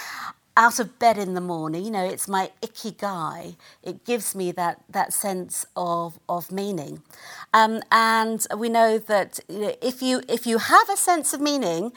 [0.57, 1.85] out of bed in the morning.
[1.85, 3.57] You know, it's my ikigai.
[3.83, 7.03] It gives me that, that sense of, of meaning.
[7.55, 11.41] Um, and we know that you know, if, you, if you have a sense of
[11.41, 11.93] meaning,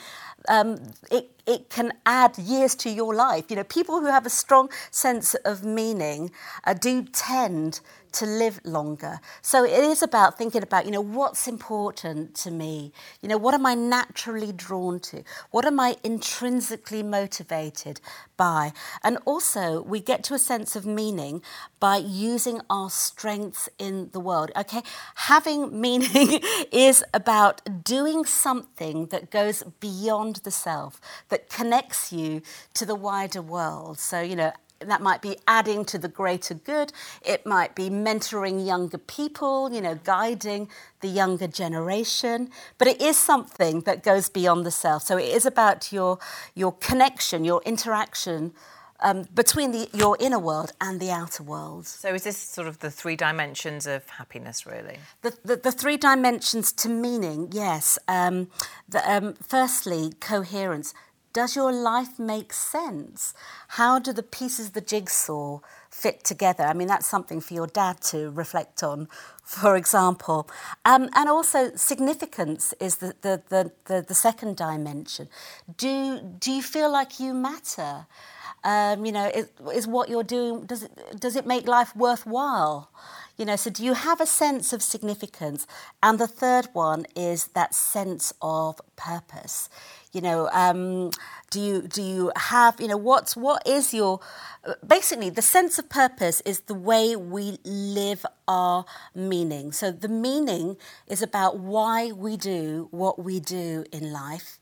[0.48, 3.46] um, it, it can add years to your life.
[3.50, 6.32] You know, people who have a strong sense of meaning
[6.66, 7.82] uh, do tend
[8.16, 9.20] to live longer.
[9.42, 12.92] So it is about thinking about, you know, what's important to me?
[13.22, 15.24] You know, what am I naturally drawn to?
[15.52, 18.02] What am I intrinsically motivated
[18.38, 18.74] by?
[19.04, 21.42] And also, we get to a sense of meaning
[21.80, 24.52] by using our strengths in the world.
[24.56, 24.82] Okay,
[25.16, 26.40] having meaning
[26.72, 32.42] is about doing something that goes beyond the self, that connects you
[32.74, 34.00] to the wider world.
[34.00, 36.92] So, you know, that might be adding to the greater good.
[37.24, 40.70] It might be mentoring younger people, you know, guiding
[41.02, 42.50] the younger generation.
[42.78, 45.04] But it is something that goes beyond the self.
[45.04, 46.20] So it is about your,
[46.54, 48.54] your connection, your interaction
[49.02, 51.86] um, between the, your inner world and the outer world.
[51.86, 54.98] So, is this sort of the three dimensions of happiness, really?
[55.22, 58.00] The, the, the three dimensions to meaning, yes.
[58.08, 58.50] Um,
[58.88, 60.94] the, um, firstly, coherence.
[61.36, 63.34] Does your life make sense?
[63.68, 66.64] How do the pieces of the jigsaw fit together?
[66.64, 69.10] I mean, that's something for your dad to reflect on,
[69.44, 70.50] for example.
[70.86, 75.28] Um, and also, significance is the, the, the, the, the second dimension.
[75.76, 78.08] Do, do you feel like you matter?
[78.64, 82.90] Um, you know, is, is what you're doing, does it, does it make life worthwhile?
[83.38, 85.68] You know, so do you have a sense of significance?
[86.02, 89.70] And the third one is that sense of purpose.
[90.14, 91.12] You know, um,
[91.50, 94.22] do you do you have you know what's what is your
[94.88, 99.74] basically the sense of purpose is the way we live our meaning.
[99.74, 104.60] So the meaning is about why we do what we do in life.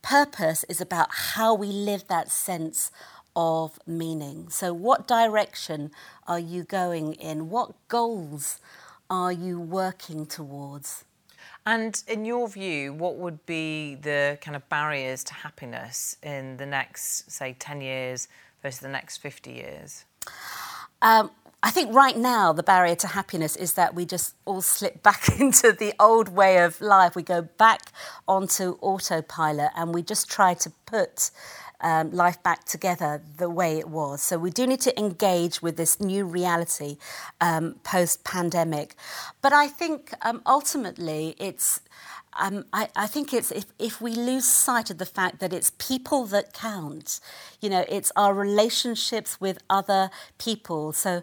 [0.00, 2.90] Purpose is about how we live that sense
[3.36, 4.48] of meaning.
[4.48, 5.92] So, what direction
[6.26, 7.50] are you going in?
[7.50, 8.58] What goals
[9.08, 11.04] are you working towards?
[11.66, 16.66] And in your view, what would be the kind of barriers to happiness in the
[16.66, 18.28] next, say, 10 years
[18.62, 20.04] versus the next 50 years?
[21.02, 21.30] Um,
[21.62, 25.40] I think right now the barrier to happiness is that we just all slip back
[25.40, 27.16] into the old way of life.
[27.16, 27.90] We go back
[28.28, 31.32] onto autopilot and we just try to put
[31.80, 34.22] um, life back together the way it was.
[34.22, 36.96] So we do need to engage with this new reality
[37.40, 38.94] um, post pandemic.
[39.42, 41.80] But I think um, ultimately it's.
[42.38, 45.72] Um, I, I, think it's if, if we lose sight of the fact that it's
[45.78, 47.18] people that count,
[47.62, 50.92] you know, it's our relationships with other people.
[50.92, 51.22] So,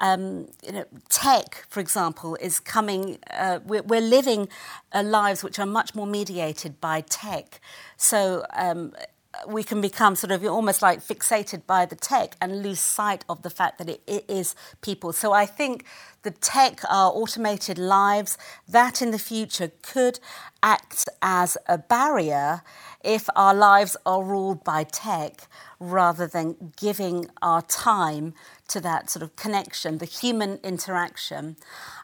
[0.00, 3.18] um, you know, tech, for example, is coming.
[3.30, 4.50] Uh, we're, we're, living
[4.92, 7.58] uh, lives which are much more mediated by tech.
[7.96, 8.92] So um,
[9.46, 13.42] we can become sort of almost like fixated by the tech and lose sight of
[13.42, 15.12] the fact that it, it is people.
[15.12, 15.84] So I think
[16.22, 18.36] the tech, our automated lives,
[18.68, 20.18] that in the future could
[20.62, 22.62] act as a barrier
[23.02, 28.34] if our lives are ruled by tech rather than giving our time
[28.68, 31.56] to that sort of connection, the human interaction.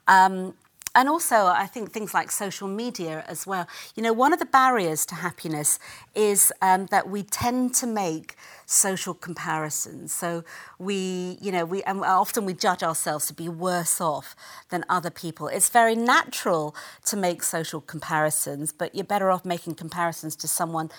[0.08, 0.54] Um,
[0.96, 3.68] and also, I think things like social media as well.
[3.94, 5.78] You know, one of the barriers to happiness
[6.14, 10.14] is um, that we tend to make social comparisons.
[10.14, 10.42] So
[10.78, 14.35] we, you know, we and often we judge ourselves to be worse off
[14.70, 15.48] than other people.
[15.48, 20.90] It's very natural to make social comparisons, but you're better off making comparisons to someone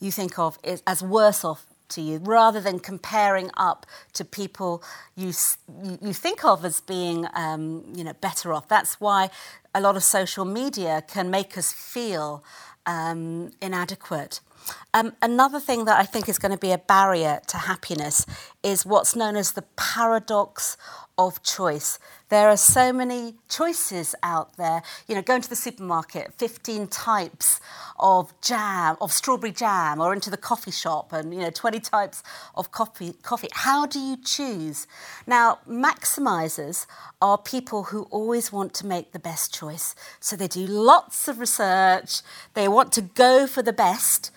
[0.00, 4.82] you think of as worse off to you rather than comparing up to people
[5.16, 5.32] you,
[6.00, 8.68] you think of as being um, you know, better off.
[8.68, 9.30] That's why
[9.74, 12.44] a lot of social media can make us feel
[12.86, 14.40] um, inadequate.
[14.92, 18.24] Um, another thing that I think is going to be a barrier to happiness
[18.62, 20.76] is what's known as the paradox
[21.18, 21.98] of choice.
[22.34, 24.82] There are so many choices out there.
[25.06, 27.60] You know, going to the supermarket, 15 types
[27.96, 32.24] of jam, of strawberry jam, or into the coffee shop, and, you know, 20 types
[32.56, 33.14] of coffee.
[33.22, 33.46] coffee.
[33.52, 34.88] How do you choose?
[35.28, 36.86] Now, maximizers
[37.22, 39.94] are people who always want to make the best choice.
[40.18, 42.20] So they do lots of research,
[42.54, 44.32] they want to go for the best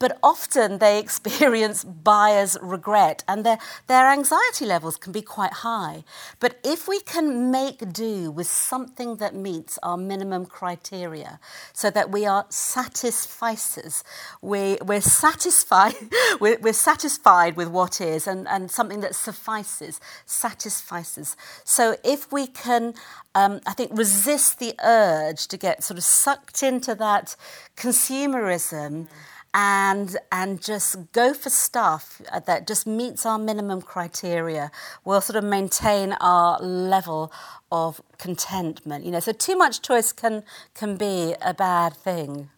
[0.00, 6.02] but often they experience buyer's regret and their, their anxiety levels can be quite high.
[6.40, 11.38] But if we can make do with something that meets our minimum criteria
[11.72, 14.02] so that we are satisficers,
[14.42, 15.94] we, we're satisfied,
[16.40, 21.36] we're, we're satisfied with what is and, and something that suffices, satisfices.
[21.64, 22.94] So if we can
[23.34, 27.36] um, I think, resist the urge to get sort of sucked into that
[27.76, 29.06] consumerism.
[29.52, 34.70] And and just go for stuff that just meets our minimum criteria.
[35.04, 37.32] We'll sort of maintain our level
[37.72, 39.04] of contentment.
[39.04, 42.50] You know, so too much choice can can be a bad thing.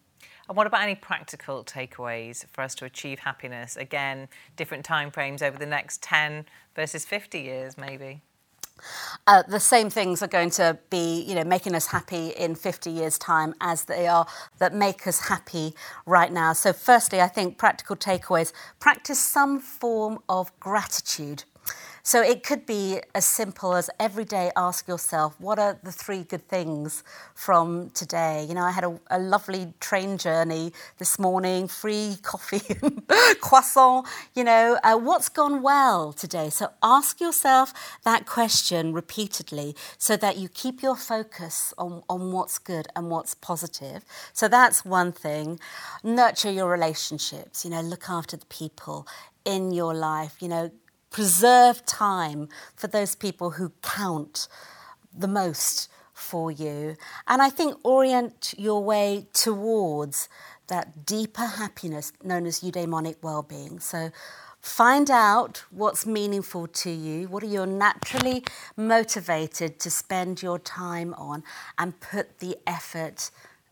[0.47, 3.77] And what about any practical takeaways for us to achieve happiness?
[3.77, 8.21] Again, different time frames over the next 10 versus 50 years, maybe.
[9.25, 12.89] Uh, the same things are going to be, you know, making us happy in 50
[12.89, 15.73] years' time as they are that make us happy
[16.05, 16.53] right now.
[16.53, 21.45] So, firstly, I think practical takeaways practice some form of gratitude.
[22.05, 26.23] So it could be as simple as every day ask yourself, what are the three
[26.23, 27.01] good things
[27.33, 28.45] from today?
[28.45, 33.07] You know, I had a, a lovely train journey this morning, free coffee, and
[33.39, 36.49] croissant, you know, uh, what's gone well today?
[36.49, 37.73] So ask yourself
[38.03, 43.33] that question repeatedly so that you keep your focus on, on what's good and what's
[43.33, 44.03] positive.
[44.33, 45.57] So that's one thing.
[46.03, 49.07] Nurture your relationships, you know, look after the people
[49.45, 50.71] in your life, you know,
[51.13, 54.49] preserve time for those people who count
[55.17, 56.97] the most for you.
[57.27, 60.27] And I think orient your way towards
[60.67, 63.79] that deeper happiness known as eudaimonic well-being.
[63.79, 64.09] So
[64.59, 68.43] find out what's meaningful to you, what are you naturally
[68.75, 71.43] motivated to spend your time on
[71.77, 73.29] and put the effort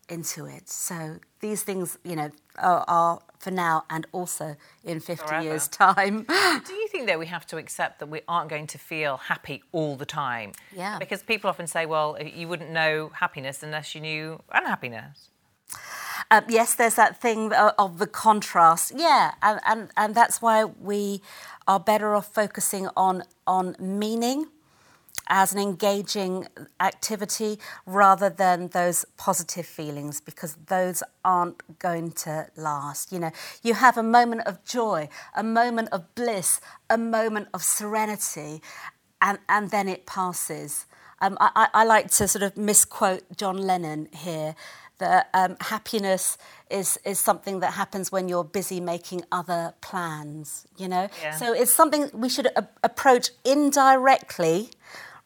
[0.08, 0.68] into it.
[0.68, 5.44] So these things, you know, are, are for now and also in 50 Forever.
[5.44, 6.22] years' time.
[6.28, 9.62] Do you think that we have to accept that we aren't going to feel happy
[9.72, 10.52] all the time?
[10.74, 10.98] Yeah.
[10.98, 15.28] Because people often say, well, you wouldn't know happiness unless you knew unhappiness.
[16.30, 18.92] Uh, yes, there's that thing of the contrast.
[18.96, 21.20] Yeah, and, and, and that's why we
[21.66, 24.46] are better off focusing on, on meaning
[25.28, 26.46] as an engaging
[26.80, 33.12] activity rather than those positive feelings because those aren't going to last.
[33.12, 33.30] You know,
[33.62, 36.60] you have a moment of joy, a moment of bliss,
[36.90, 38.60] a moment of serenity,
[39.20, 40.86] and, and then it passes.
[41.20, 44.56] Um, I, I like to sort of misquote John Lennon here
[44.98, 46.38] that um, happiness
[46.70, 51.08] is, is something that happens when you're busy making other plans, you know?
[51.20, 51.32] Yeah.
[51.32, 54.70] So it's something we should a- approach indirectly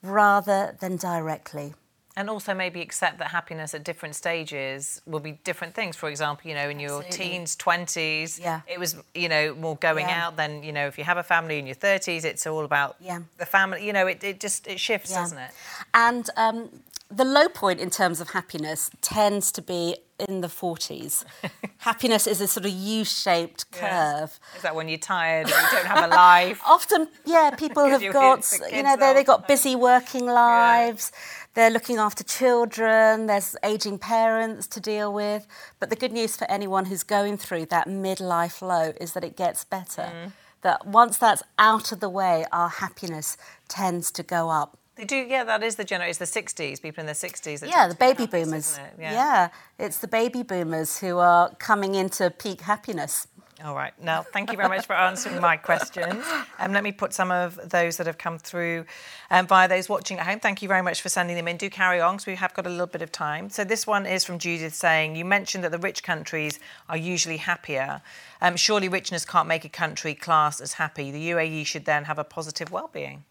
[0.06, 1.74] rather than directly.
[2.18, 5.96] And also maybe accept that happiness at different stages will be different things.
[5.96, 7.36] For example, you know, in your Absolutely.
[7.36, 8.62] teens, 20s, yeah.
[8.66, 10.24] it was, you know, more going yeah.
[10.24, 12.96] out than, you know, if you have a family in your 30s, it's all about
[13.00, 13.20] yeah.
[13.36, 13.86] the family.
[13.86, 15.20] You know, it, it just, it shifts, yeah.
[15.20, 15.50] doesn't it?
[15.92, 16.70] And um,
[17.10, 21.24] the low point in terms of happiness tends to be in the 40s.
[21.78, 24.38] Happiness is a sort of U-shaped curve.
[24.40, 24.56] Yeah.
[24.56, 26.60] Is that when you're tired and you don't have a life?
[26.66, 31.12] Often, yeah, people have got, you know, they, they've got busy working lives.
[31.12, 31.20] Yeah.
[31.54, 33.26] They're looking after children.
[33.26, 35.46] There's aging parents to deal with.
[35.80, 39.36] But the good news for anyone who's going through that midlife low is that it
[39.36, 40.02] gets better.
[40.02, 40.32] Mm.
[40.62, 43.36] That once that's out of the way, our happiness
[43.68, 44.78] tends to go up.
[44.96, 45.44] They do, yeah.
[45.44, 46.16] That is the generation.
[46.22, 46.80] It's the '60s.
[46.80, 47.68] People in their '60s.
[47.68, 48.78] Yeah, the baby boomers.
[48.78, 48.94] It?
[48.98, 49.12] Yeah.
[49.12, 53.28] yeah, it's the baby boomers who are coming into peak happiness.
[53.64, 53.92] All right.
[54.02, 56.24] Now, thank you very much for answering my questions.
[56.58, 58.84] Um, let me put some of those that have come through
[59.30, 60.40] um, via those watching at home.
[60.40, 61.56] Thank you very much for sending them in.
[61.56, 63.48] Do carry on because we have got a little bit of time.
[63.48, 67.38] So, this one is from Judith saying, You mentioned that the rich countries are usually
[67.38, 68.02] happier.
[68.42, 71.10] Um, surely richness can't make a country class as happy.
[71.10, 73.24] The UAE should then have a positive well-being.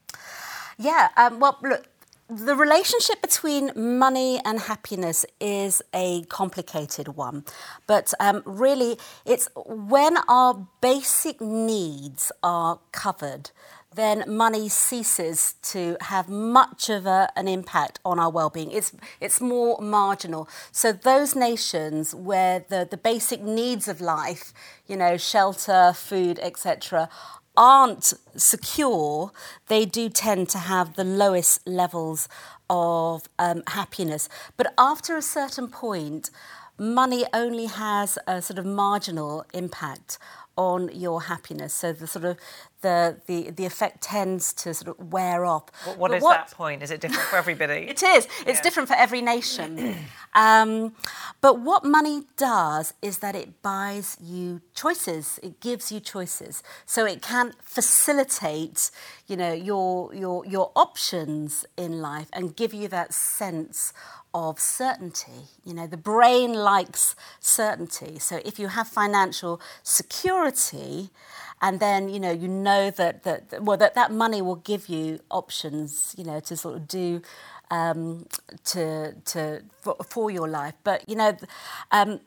[0.77, 1.87] Yeah, um, well, look,
[2.27, 7.45] the relationship between money and happiness is a complicated one.
[7.85, 13.51] But um, really, it's when our basic needs are covered,
[13.93, 18.71] then money ceases to have much of a, an impact on our well-being.
[18.71, 20.49] It's, it's more marginal.
[20.71, 24.51] So those nations where the, the basic needs of life,
[24.87, 27.07] you know, shelter, food, etc.,
[27.57, 29.31] aren't secure,
[29.67, 32.27] they do tend to have the lowest levels
[32.69, 34.27] of um, happiness.
[34.57, 36.29] But after a certain point,
[36.77, 40.17] money only has a sort of marginal impact
[40.57, 41.73] on your happiness.
[41.73, 42.37] So the sort of
[42.81, 45.63] the the, the effect tends to sort of wear off.
[45.85, 46.81] what, what is what, that point?
[46.81, 47.87] Is it different for everybody?
[47.89, 48.27] it is.
[48.45, 48.61] It's yeah.
[48.61, 49.95] different for every nation.
[50.33, 50.95] um,
[51.41, 55.39] but what money does is that it buys you choices.
[55.43, 56.63] It gives you choices.
[56.85, 58.91] So it can facilitate,
[59.27, 63.93] you know, your your your options in life and give you that sense
[64.35, 65.47] of certainty.
[65.63, 68.19] You know, the brain likes certainty.
[68.19, 71.09] So if you have financial security,
[71.61, 75.21] and then you know you know that that well that that money will give you
[75.31, 77.21] options, you know, to sort of do
[77.71, 78.27] um,
[78.65, 80.75] to to for, for, your life.
[80.83, 81.37] But you know,
[81.91, 82.19] um,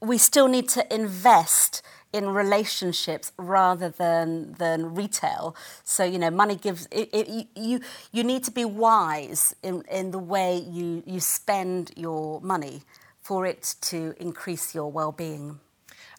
[0.00, 1.82] we still need to invest
[2.12, 5.54] in relationships rather than than retail.
[5.84, 7.80] So you know, money gives it, it, you
[8.12, 12.82] you need to be wise in, in the way you you spend your money
[13.20, 15.58] for it to increase your well-being.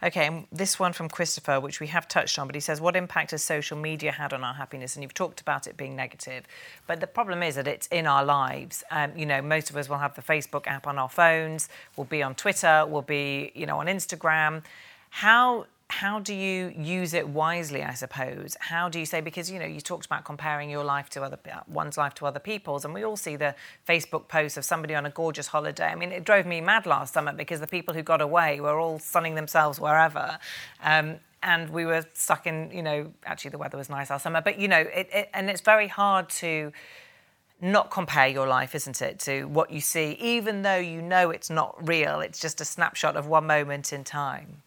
[0.04, 3.32] Okay, this one from Christopher, which we have touched on, but he says, What impact
[3.32, 4.96] has social media had on our happiness?
[4.96, 6.44] And you've talked about it being negative.
[6.86, 8.84] But the problem is that it's in our lives.
[8.92, 12.06] Um, you know, most of us will have the Facebook app on our phones, we'll
[12.06, 14.64] be on Twitter, we'll be, you know, on Instagram.
[15.10, 18.58] How how do you use it wisely i suppose?
[18.60, 21.40] How do you say because you know you talked about comparing your life to other
[21.68, 23.56] one's life to other people's and we all see the
[23.88, 25.88] facebook posts of somebody on a gorgeous holiday.
[25.88, 28.80] I mean it drove me mad last summer because the people who got away were
[28.80, 30.40] all sunning themselves wherever
[30.84, 34.42] um, and we were stuck in you know actually the weather was nice last summer
[34.42, 36.74] but you know it, it and it's very hard to
[37.60, 41.50] not compare your life, isn't it, to what you see, even though you know it's
[41.50, 44.62] not real, it's just a snapshot of one moment in time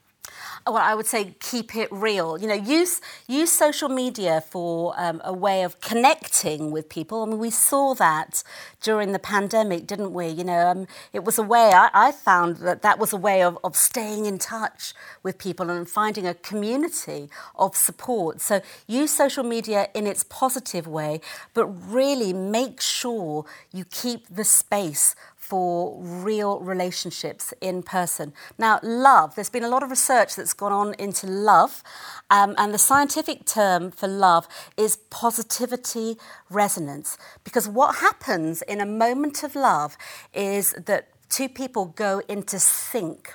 [0.67, 2.39] well, I would say keep it real.
[2.39, 7.23] You know, use use social media for um, a way of connecting with people.
[7.23, 8.43] I mean, we saw that
[8.81, 10.29] during the pandemic, didn't we?
[10.29, 13.43] You know, um, it was a way I, I, found that that was a way
[13.43, 18.41] of, of staying in touch with people and finding a community of support.
[18.41, 21.21] So use social media in its positive way,
[21.55, 25.15] but really make sure you keep the space
[25.51, 28.33] for real relationships in person.
[28.57, 31.83] Now, love, there's been a lot of research that's gone on into love,
[32.31, 34.47] um, and the scientific term for love
[34.77, 36.17] is positivity
[36.49, 37.19] resonance.
[37.43, 39.99] Because what happens in a moment of love
[40.33, 43.35] is that two people go into sync.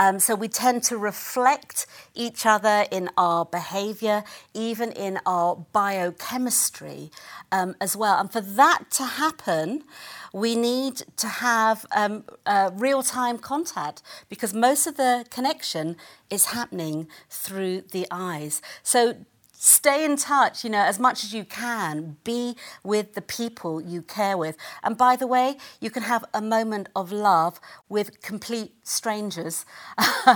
[0.00, 4.24] Um, so we tend to reflect each other in our behavior,
[4.54, 7.10] even in our biochemistry
[7.52, 8.18] um, as well.
[8.18, 9.84] And for that to happen,
[10.32, 15.96] we need to have um, uh, real time contact because most of the connection
[16.30, 18.62] is happening through the eyes.
[18.82, 19.16] So
[19.62, 22.16] stay in touch, you know, as much as you can.
[22.24, 24.56] Be with the people you care with.
[24.82, 29.66] And by the way, you can have a moment of love with complete strangers.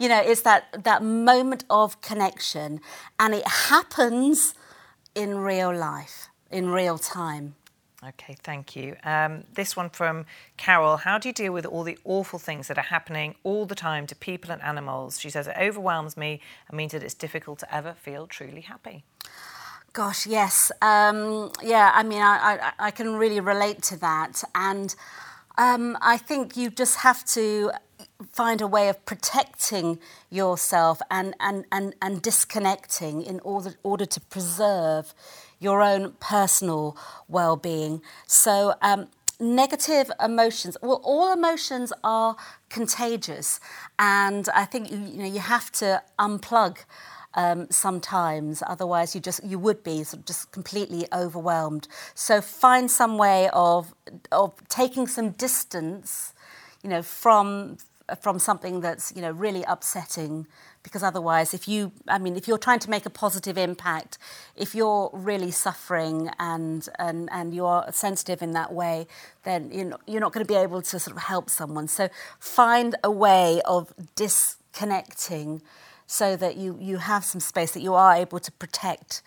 [0.00, 2.80] you know, it's that, that moment of connection.
[3.20, 4.54] And it happens
[5.14, 7.54] in real life, in real time.
[8.04, 8.96] Okay, thank you.
[9.04, 10.26] Um, this one from
[10.56, 10.96] Carol.
[10.96, 14.08] How do you deal with all the awful things that are happening all the time
[14.08, 15.20] to people and animals?
[15.20, 19.04] She says it overwhelms me and means that it's difficult to ever feel truly happy.
[19.92, 20.72] Gosh, yes.
[20.82, 24.42] Um, yeah, I mean, I, I, I, can really relate to that.
[24.54, 24.94] And
[25.56, 27.70] um, I think you just have to
[28.32, 29.98] find a way of protecting
[30.30, 35.14] yourself and, and, and, and disconnecting in order, order to preserve
[35.62, 36.96] your own personal
[37.28, 38.02] well being.
[38.26, 39.08] So, um,
[39.42, 42.36] negative emotions, well, all emotions are
[42.68, 43.60] contagious.
[43.98, 46.78] And I think you, know, you have to unplug.
[47.34, 52.90] Um, sometimes otherwise you just you would be sort of just completely overwhelmed so find
[52.90, 53.94] some way of
[54.30, 56.34] of taking some distance
[56.82, 57.78] you know from
[58.20, 60.46] from something that's you know really upsetting
[60.82, 64.18] because otherwise if you i mean if you're trying to make a positive impact
[64.56, 69.06] if you're really suffering and and and you're sensitive in that way
[69.44, 71.88] then you're not, you're not going to be able to sort of help someone.
[71.88, 72.08] So
[72.38, 75.62] find a way of disconnecting
[76.06, 79.22] so that you you have some space that you are able to protect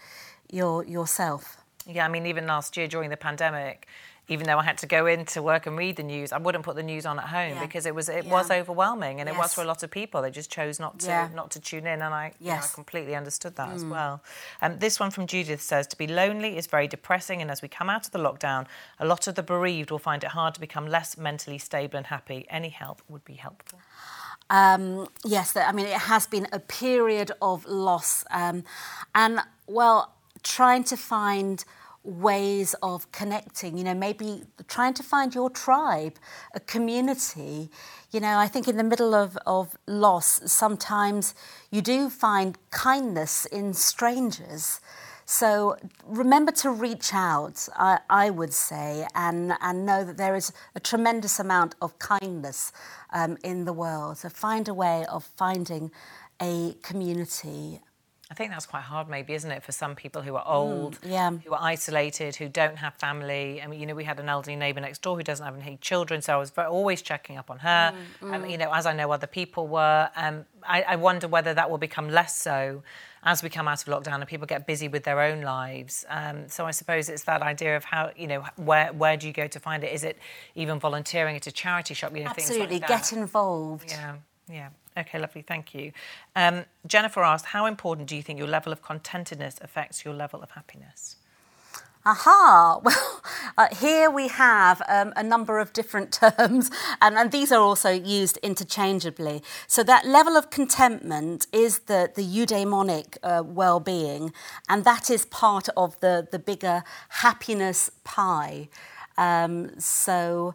[0.52, 1.58] your yourself.
[1.88, 3.88] Yeah i mean even last year during the pandemic
[4.28, 6.76] even though I had to go into work and read the news, I wouldn't put
[6.76, 7.62] the news on at home yeah.
[7.62, 8.32] because it was it yeah.
[8.32, 9.36] was overwhelming, and yes.
[9.36, 10.22] it was for a lot of people.
[10.22, 11.30] They just chose not to yeah.
[11.34, 12.40] not to tune in, and I, yes.
[12.40, 13.76] you know, I completely understood that mm.
[13.76, 14.24] as well.
[14.62, 17.68] Um, this one from Judith says to be lonely is very depressing, and as we
[17.68, 18.66] come out of the lockdown,
[19.00, 22.08] a lot of the bereaved will find it hard to become less mentally stable and
[22.08, 22.46] happy.
[22.50, 23.80] Any help would be helpful.
[24.50, 28.64] Um, yes, I mean it has been a period of loss, um,
[29.14, 30.14] and well,
[30.44, 31.64] trying to find
[32.06, 36.18] ways of connecting, you know, maybe trying to find your tribe,
[36.54, 37.70] a community.
[38.12, 41.34] You know, I think in the middle of, of loss, sometimes
[41.72, 44.80] you do find kindness in strangers.
[45.26, 50.54] So remember to reach out, I, I, would say, and, and know that there is
[50.76, 52.72] a tremendous amount of kindness
[53.12, 54.20] um, in the world.
[54.20, 55.92] So find a way of finding
[56.40, 57.82] a community
[58.32, 61.00] I think that's quite hard, maybe, isn't it, for some people who are mm, old,
[61.02, 61.30] mm, yeah.
[61.30, 63.62] who are isolated, who don't have family.
[63.62, 65.78] I mean, you know, we had an elderly neighbour next door who doesn't have any
[65.78, 67.94] children, so I was always checking up on her.
[68.22, 68.34] Mm, mm.
[68.34, 70.10] Um, you know, as I know other people were.
[70.16, 72.82] Um, I, I wonder whether that will become less so
[73.24, 76.06] as we come out of lockdown and people get busy with their own lives.
[76.10, 79.34] Um, so I suppose it's that idea of how you know where where do you
[79.34, 79.94] go to find it?
[79.94, 80.18] Is it
[80.54, 82.16] even volunteering at a charity shop?
[82.16, 83.92] You know, Absolutely, like get involved.
[83.92, 84.16] Yeah,
[84.50, 84.70] yeah.
[84.98, 85.92] Okay, lovely, thank you.
[86.36, 90.42] Um, Jennifer asked, how important do you think your level of contentedness affects your level
[90.42, 91.18] of happiness?
[92.06, 92.80] Aha!
[92.84, 93.22] Well,
[93.58, 96.70] uh, here we have um, a number of different terms,
[97.02, 99.42] and, and, these are also used interchangeably.
[99.68, 104.34] So that level of contentment is the, the eudaimonic uh, well-being,
[104.70, 108.70] and that is part of the, the bigger happiness pie.
[109.18, 110.54] Um, so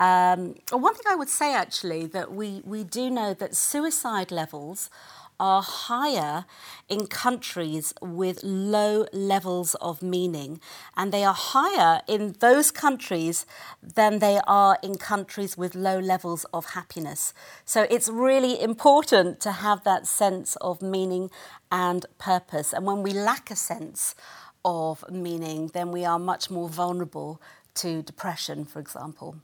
[0.00, 4.90] um, one thing I would say actually that we, we do know that suicide levels
[5.38, 6.44] are higher
[6.88, 10.60] in countries with low levels of meaning,
[10.96, 13.46] and they are higher in those countries
[13.82, 17.32] than they are in countries with low levels of happiness.
[17.64, 21.30] So it's really important to have that sense of meaning
[21.72, 22.72] and purpose.
[22.74, 24.14] And when we lack a sense
[24.62, 27.40] of meaning, then we are much more vulnerable
[27.76, 29.36] to depression, for example.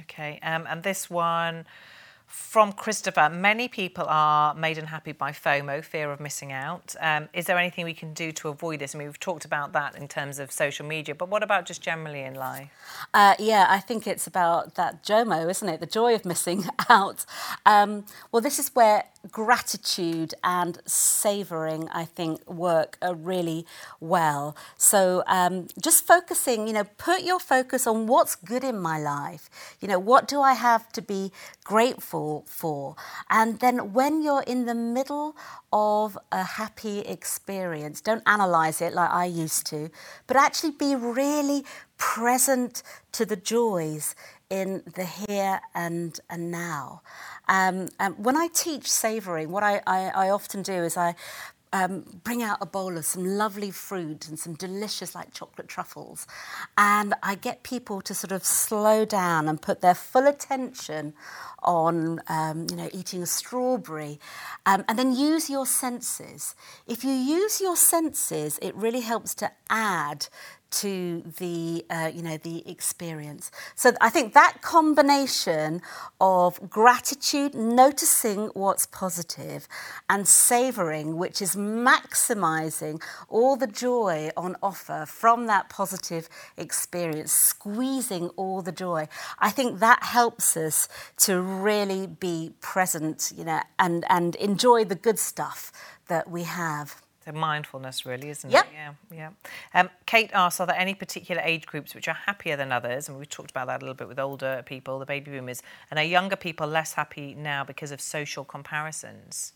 [0.00, 1.64] Okay, um, and this one
[2.32, 3.28] from Christopher.
[3.28, 6.96] Many people are made unhappy by FOMO, fear of missing out.
[6.98, 8.94] Um, is there anything we can do to avoid this?
[8.94, 11.82] I mean, we've talked about that in terms of social media, but what about just
[11.82, 12.70] generally in life?
[13.12, 15.80] Uh, yeah, I think it's about that JOMO, isn't it?
[15.80, 17.26] The joy of missing out.
[17.66, 23.66] Um, well, this is where gratitude and savouring, I think, work really
[24.00, 24.56] well.
[24.76, 29.48] So um, just focusing, you know, put your focus on what's good in my life.
[29.80, 31.32] You know, what do I have to be
[31.64, 32.96] grateful for?
[33.30, 35.36] And then when you're in the middle
[35.72, 39.90] of a happy experience, don't analyse it like I used to,
[40.26, 41.64] but actually be really
[41.96, 44.14] present to the joys
[44.52, 47.00] in the here and, and now.
[47.48, 47.88] Um,
[48.18, 51.14] when I teach savouring, what I, I, I, often do is I
[51.72, 56.26] um, bring out a bowl of some lovely fruit and some delicious, like chocolate truffles,
[56.76, 61.14] and I get people to sort of slow down and put their full attention
[61.62, 64.20] on, um, you know, eating a strawberry,
[64.66, 66.54] um, and then use your senses.
[66.86, 70.26] If you use your senses, it really helps to add
[70.72, 73.50] to the uh, you know the experience.
[73.74, 75.82] So I think that combination
[76.20, 79.68] of gratitude, noticing what's positive,
[80.08, 88.28] and savouring, which is maximising all the joy on offer from that positive experience, squeezing
[88.30, 89.08] all the joy.
[89.38, 94.94] I think that helps us to really be present, you know, and and enjoy the
[94.94, 95.72] good stuff
[96.08, 97.02] that we have.
[97.24, 98.66] So mindfulness, really, isn't yep.
[98.66, 98.72] it?
[98.74, 99.80] Yeah, yeah.
[99.80, 103.08] Um, Kate asks, are there any particular age groups which are happier than others?
[103.08, 105.62] And we talked about that a little bit with older people, the baby boomers.
[105.90, 109.52] And are younger people less happy now because of social comparisons?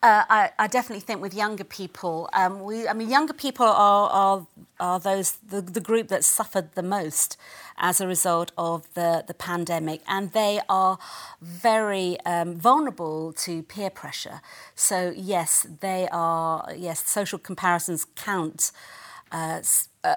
[0.00, 4.10] Uh, I, I, definitely think with younger people, um, we, I mean, younger people are,
[4.10, 4.46] are,
[4.78, 7.36] are those the, the group that suffered the most
[7.78, 10.98] as a result of the, the pandemic, and they are
[11.40, 14.40] very um, vulnerable to peer pressure.
[14.74, 18.72] So, yes, they are, yes, social comparisons count.
[19.30, 19.60] Uh,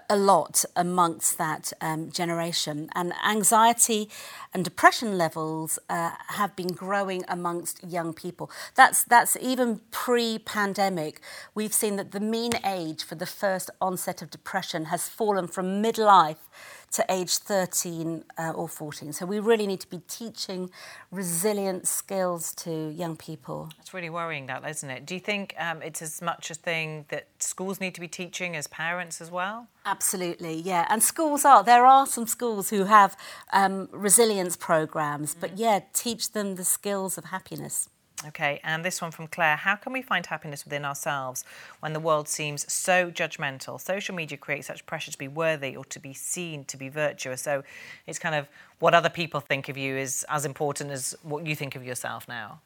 [0.09, 2.89] a lot amongst that um, generation.
[2.93, 4.09] And anxiety
[4.53, 8.49] and depression levels uh, have been growing amongst young people.
[8.75, 11.21] That's, that's even pre pandemic.
[11.55, 15.81] We've seen that the mean age for the first onset of depression has fallen from
[15.83, 16.47] midlife
[16.91, 19.13] to age 13 uh, or 14.
[19.13, 20.69] So we really need to be teaching
[21.09, 23.69] resilient skills to young people.
[23.77, 25.05] That's really worrying, that, isn't it?
[25.05, 28.55] Do you think um, it's as much a thing that schools need to be teaching
[28.55, 29.67] as parents as well?
[29.85, 30.85] Absolutely, yeah.
[30.89, 33.17] And schools are, there are some schools who have
[33.53, 35.41] um, resilience programs, mm.
[35.41, 37.87] but yeah, teach them the skills of happiness.
[38.27, 39.55] Okay, and this one from Claire.
[39.55, 41.43] How can we find happiness within ourselves
[41.79, 43.81] when the world seems so judgmental?
[43.81, 47.41] Social media creates such pressure to be worthy or to be seen to be virtuous.
[47.41, 47.63] So
[48.05, 48.47] it's kind of
[48.79, 52.27] what other people think of you is as important as what you think of yourself
[52.27, 52.59] now.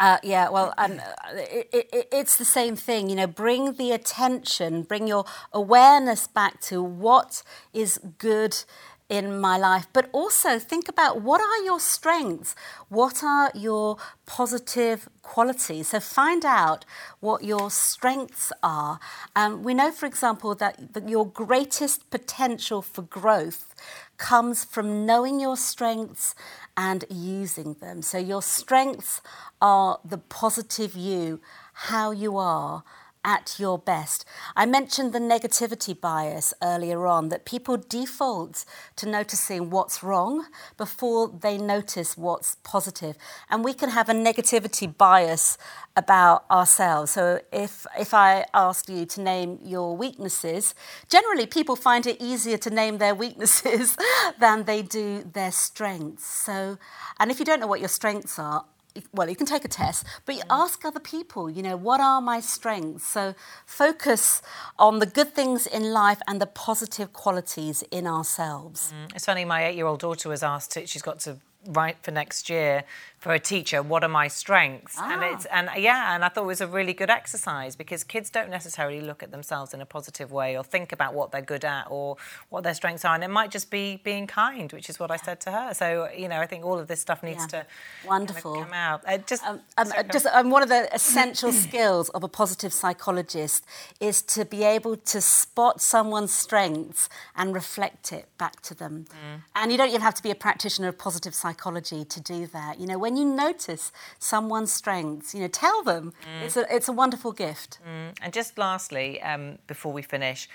[0.00, 1.00] Uh, yeah, well, um,
[1.34, 3.10] it, it, it's the same thing.
[3.10, 8.64] You know, bring the attention, bring your awareness back to what is good
[9.08, 12.54] in my life, but also think about what are your strengths?
[12.88, 13.96] What are your
[14.26, 15.88] positive qualities?
[15.88, 16.84] So find out
[17.20, 19.00] what your strengths are.
[19.34, 23.74] Um, we know, for example, that, that your greatest potential for growth
[24.18, 26.34] comes from knowing your strengths
[26.76, 28.02] and using them.
[28.02, 29.22] So your strengths
[29.62, 31.40] are the positive you,
[31.72, 32.84] how you are
[33.24, 34.24] at your best.
[34.56, 38.64] I mentioned the negativity bias earlier on, that people default
[38.96, 40.46] to noticing what's wrong
[40.76, 43.16] before they notice what's positive.
[43.50, 45.58] And we can have a negativity bias
[45.96, 47.10] about ourselves.
[47.10, 50.74] So if, if I asked you to name your weaknesses,
[51.08, 53.96] generally people find it easier to name their weaknesses
[54.40, 56.24] than they do their strengths.
[56.24, 56.78] So,
[57.18, 58.64] and if you don't know what your strengths are,
[59.12, 62.20] well, you can take a test, but you ask other people, you know, what are
[62.20, 63.06] my strengths?
[63.06, 63.34] So
[63.66, 64.42] focus
[64.78, 68.92] on the good things in life and the positive qualities in ourselves.
[68.92, 69.14] Mm.
[69.14, 72.10] It's funny, my eight year old daughter was asked, to, she's got to write for
[72.10, 72.84] next year
[73.18, 74.96] for a teacher what are my strengths?
[74.98, 75.12] Ah.
[75.12, 78.30] and it's and yeah and i thought it was a really good exercise because kids
[78.30, 81.64] don't necessarily look at themselves in a positive way or think about what they're good
[81.64, 82.16] at or
[82.48, 83.14] what their strengths are.
[83.14, 85.74] And it might just be being kind which is what i said to her.
[85.74, 87.62] So you know i think all of this stuff needs yeah.
[87.62, 87.66] to
[88.06, 88.54] wonderful.
[88.54, 89.02] kind of come out.
[89.06, 93.64] Uh, just um, um, just um, one of the essential skills of a positive psychologist
[94.00, 99.06] is to be able to spot someone's strengths and reflect it back to them.
[99.08, 99.42] Mm.
[99.56, 102.78] and you don't even have to be a practitioner of positive psychology to do that.
[102.80, 106.12] You know when you notice someone's strengths, you know, tell them.
[106.12, 106.44] Mm.
[106.44, 107.78] It's, a, it's a wonderful gift.
[107.82, 108.14] Mm.
[108.20, 110.46] And just lastly, um, before we finish,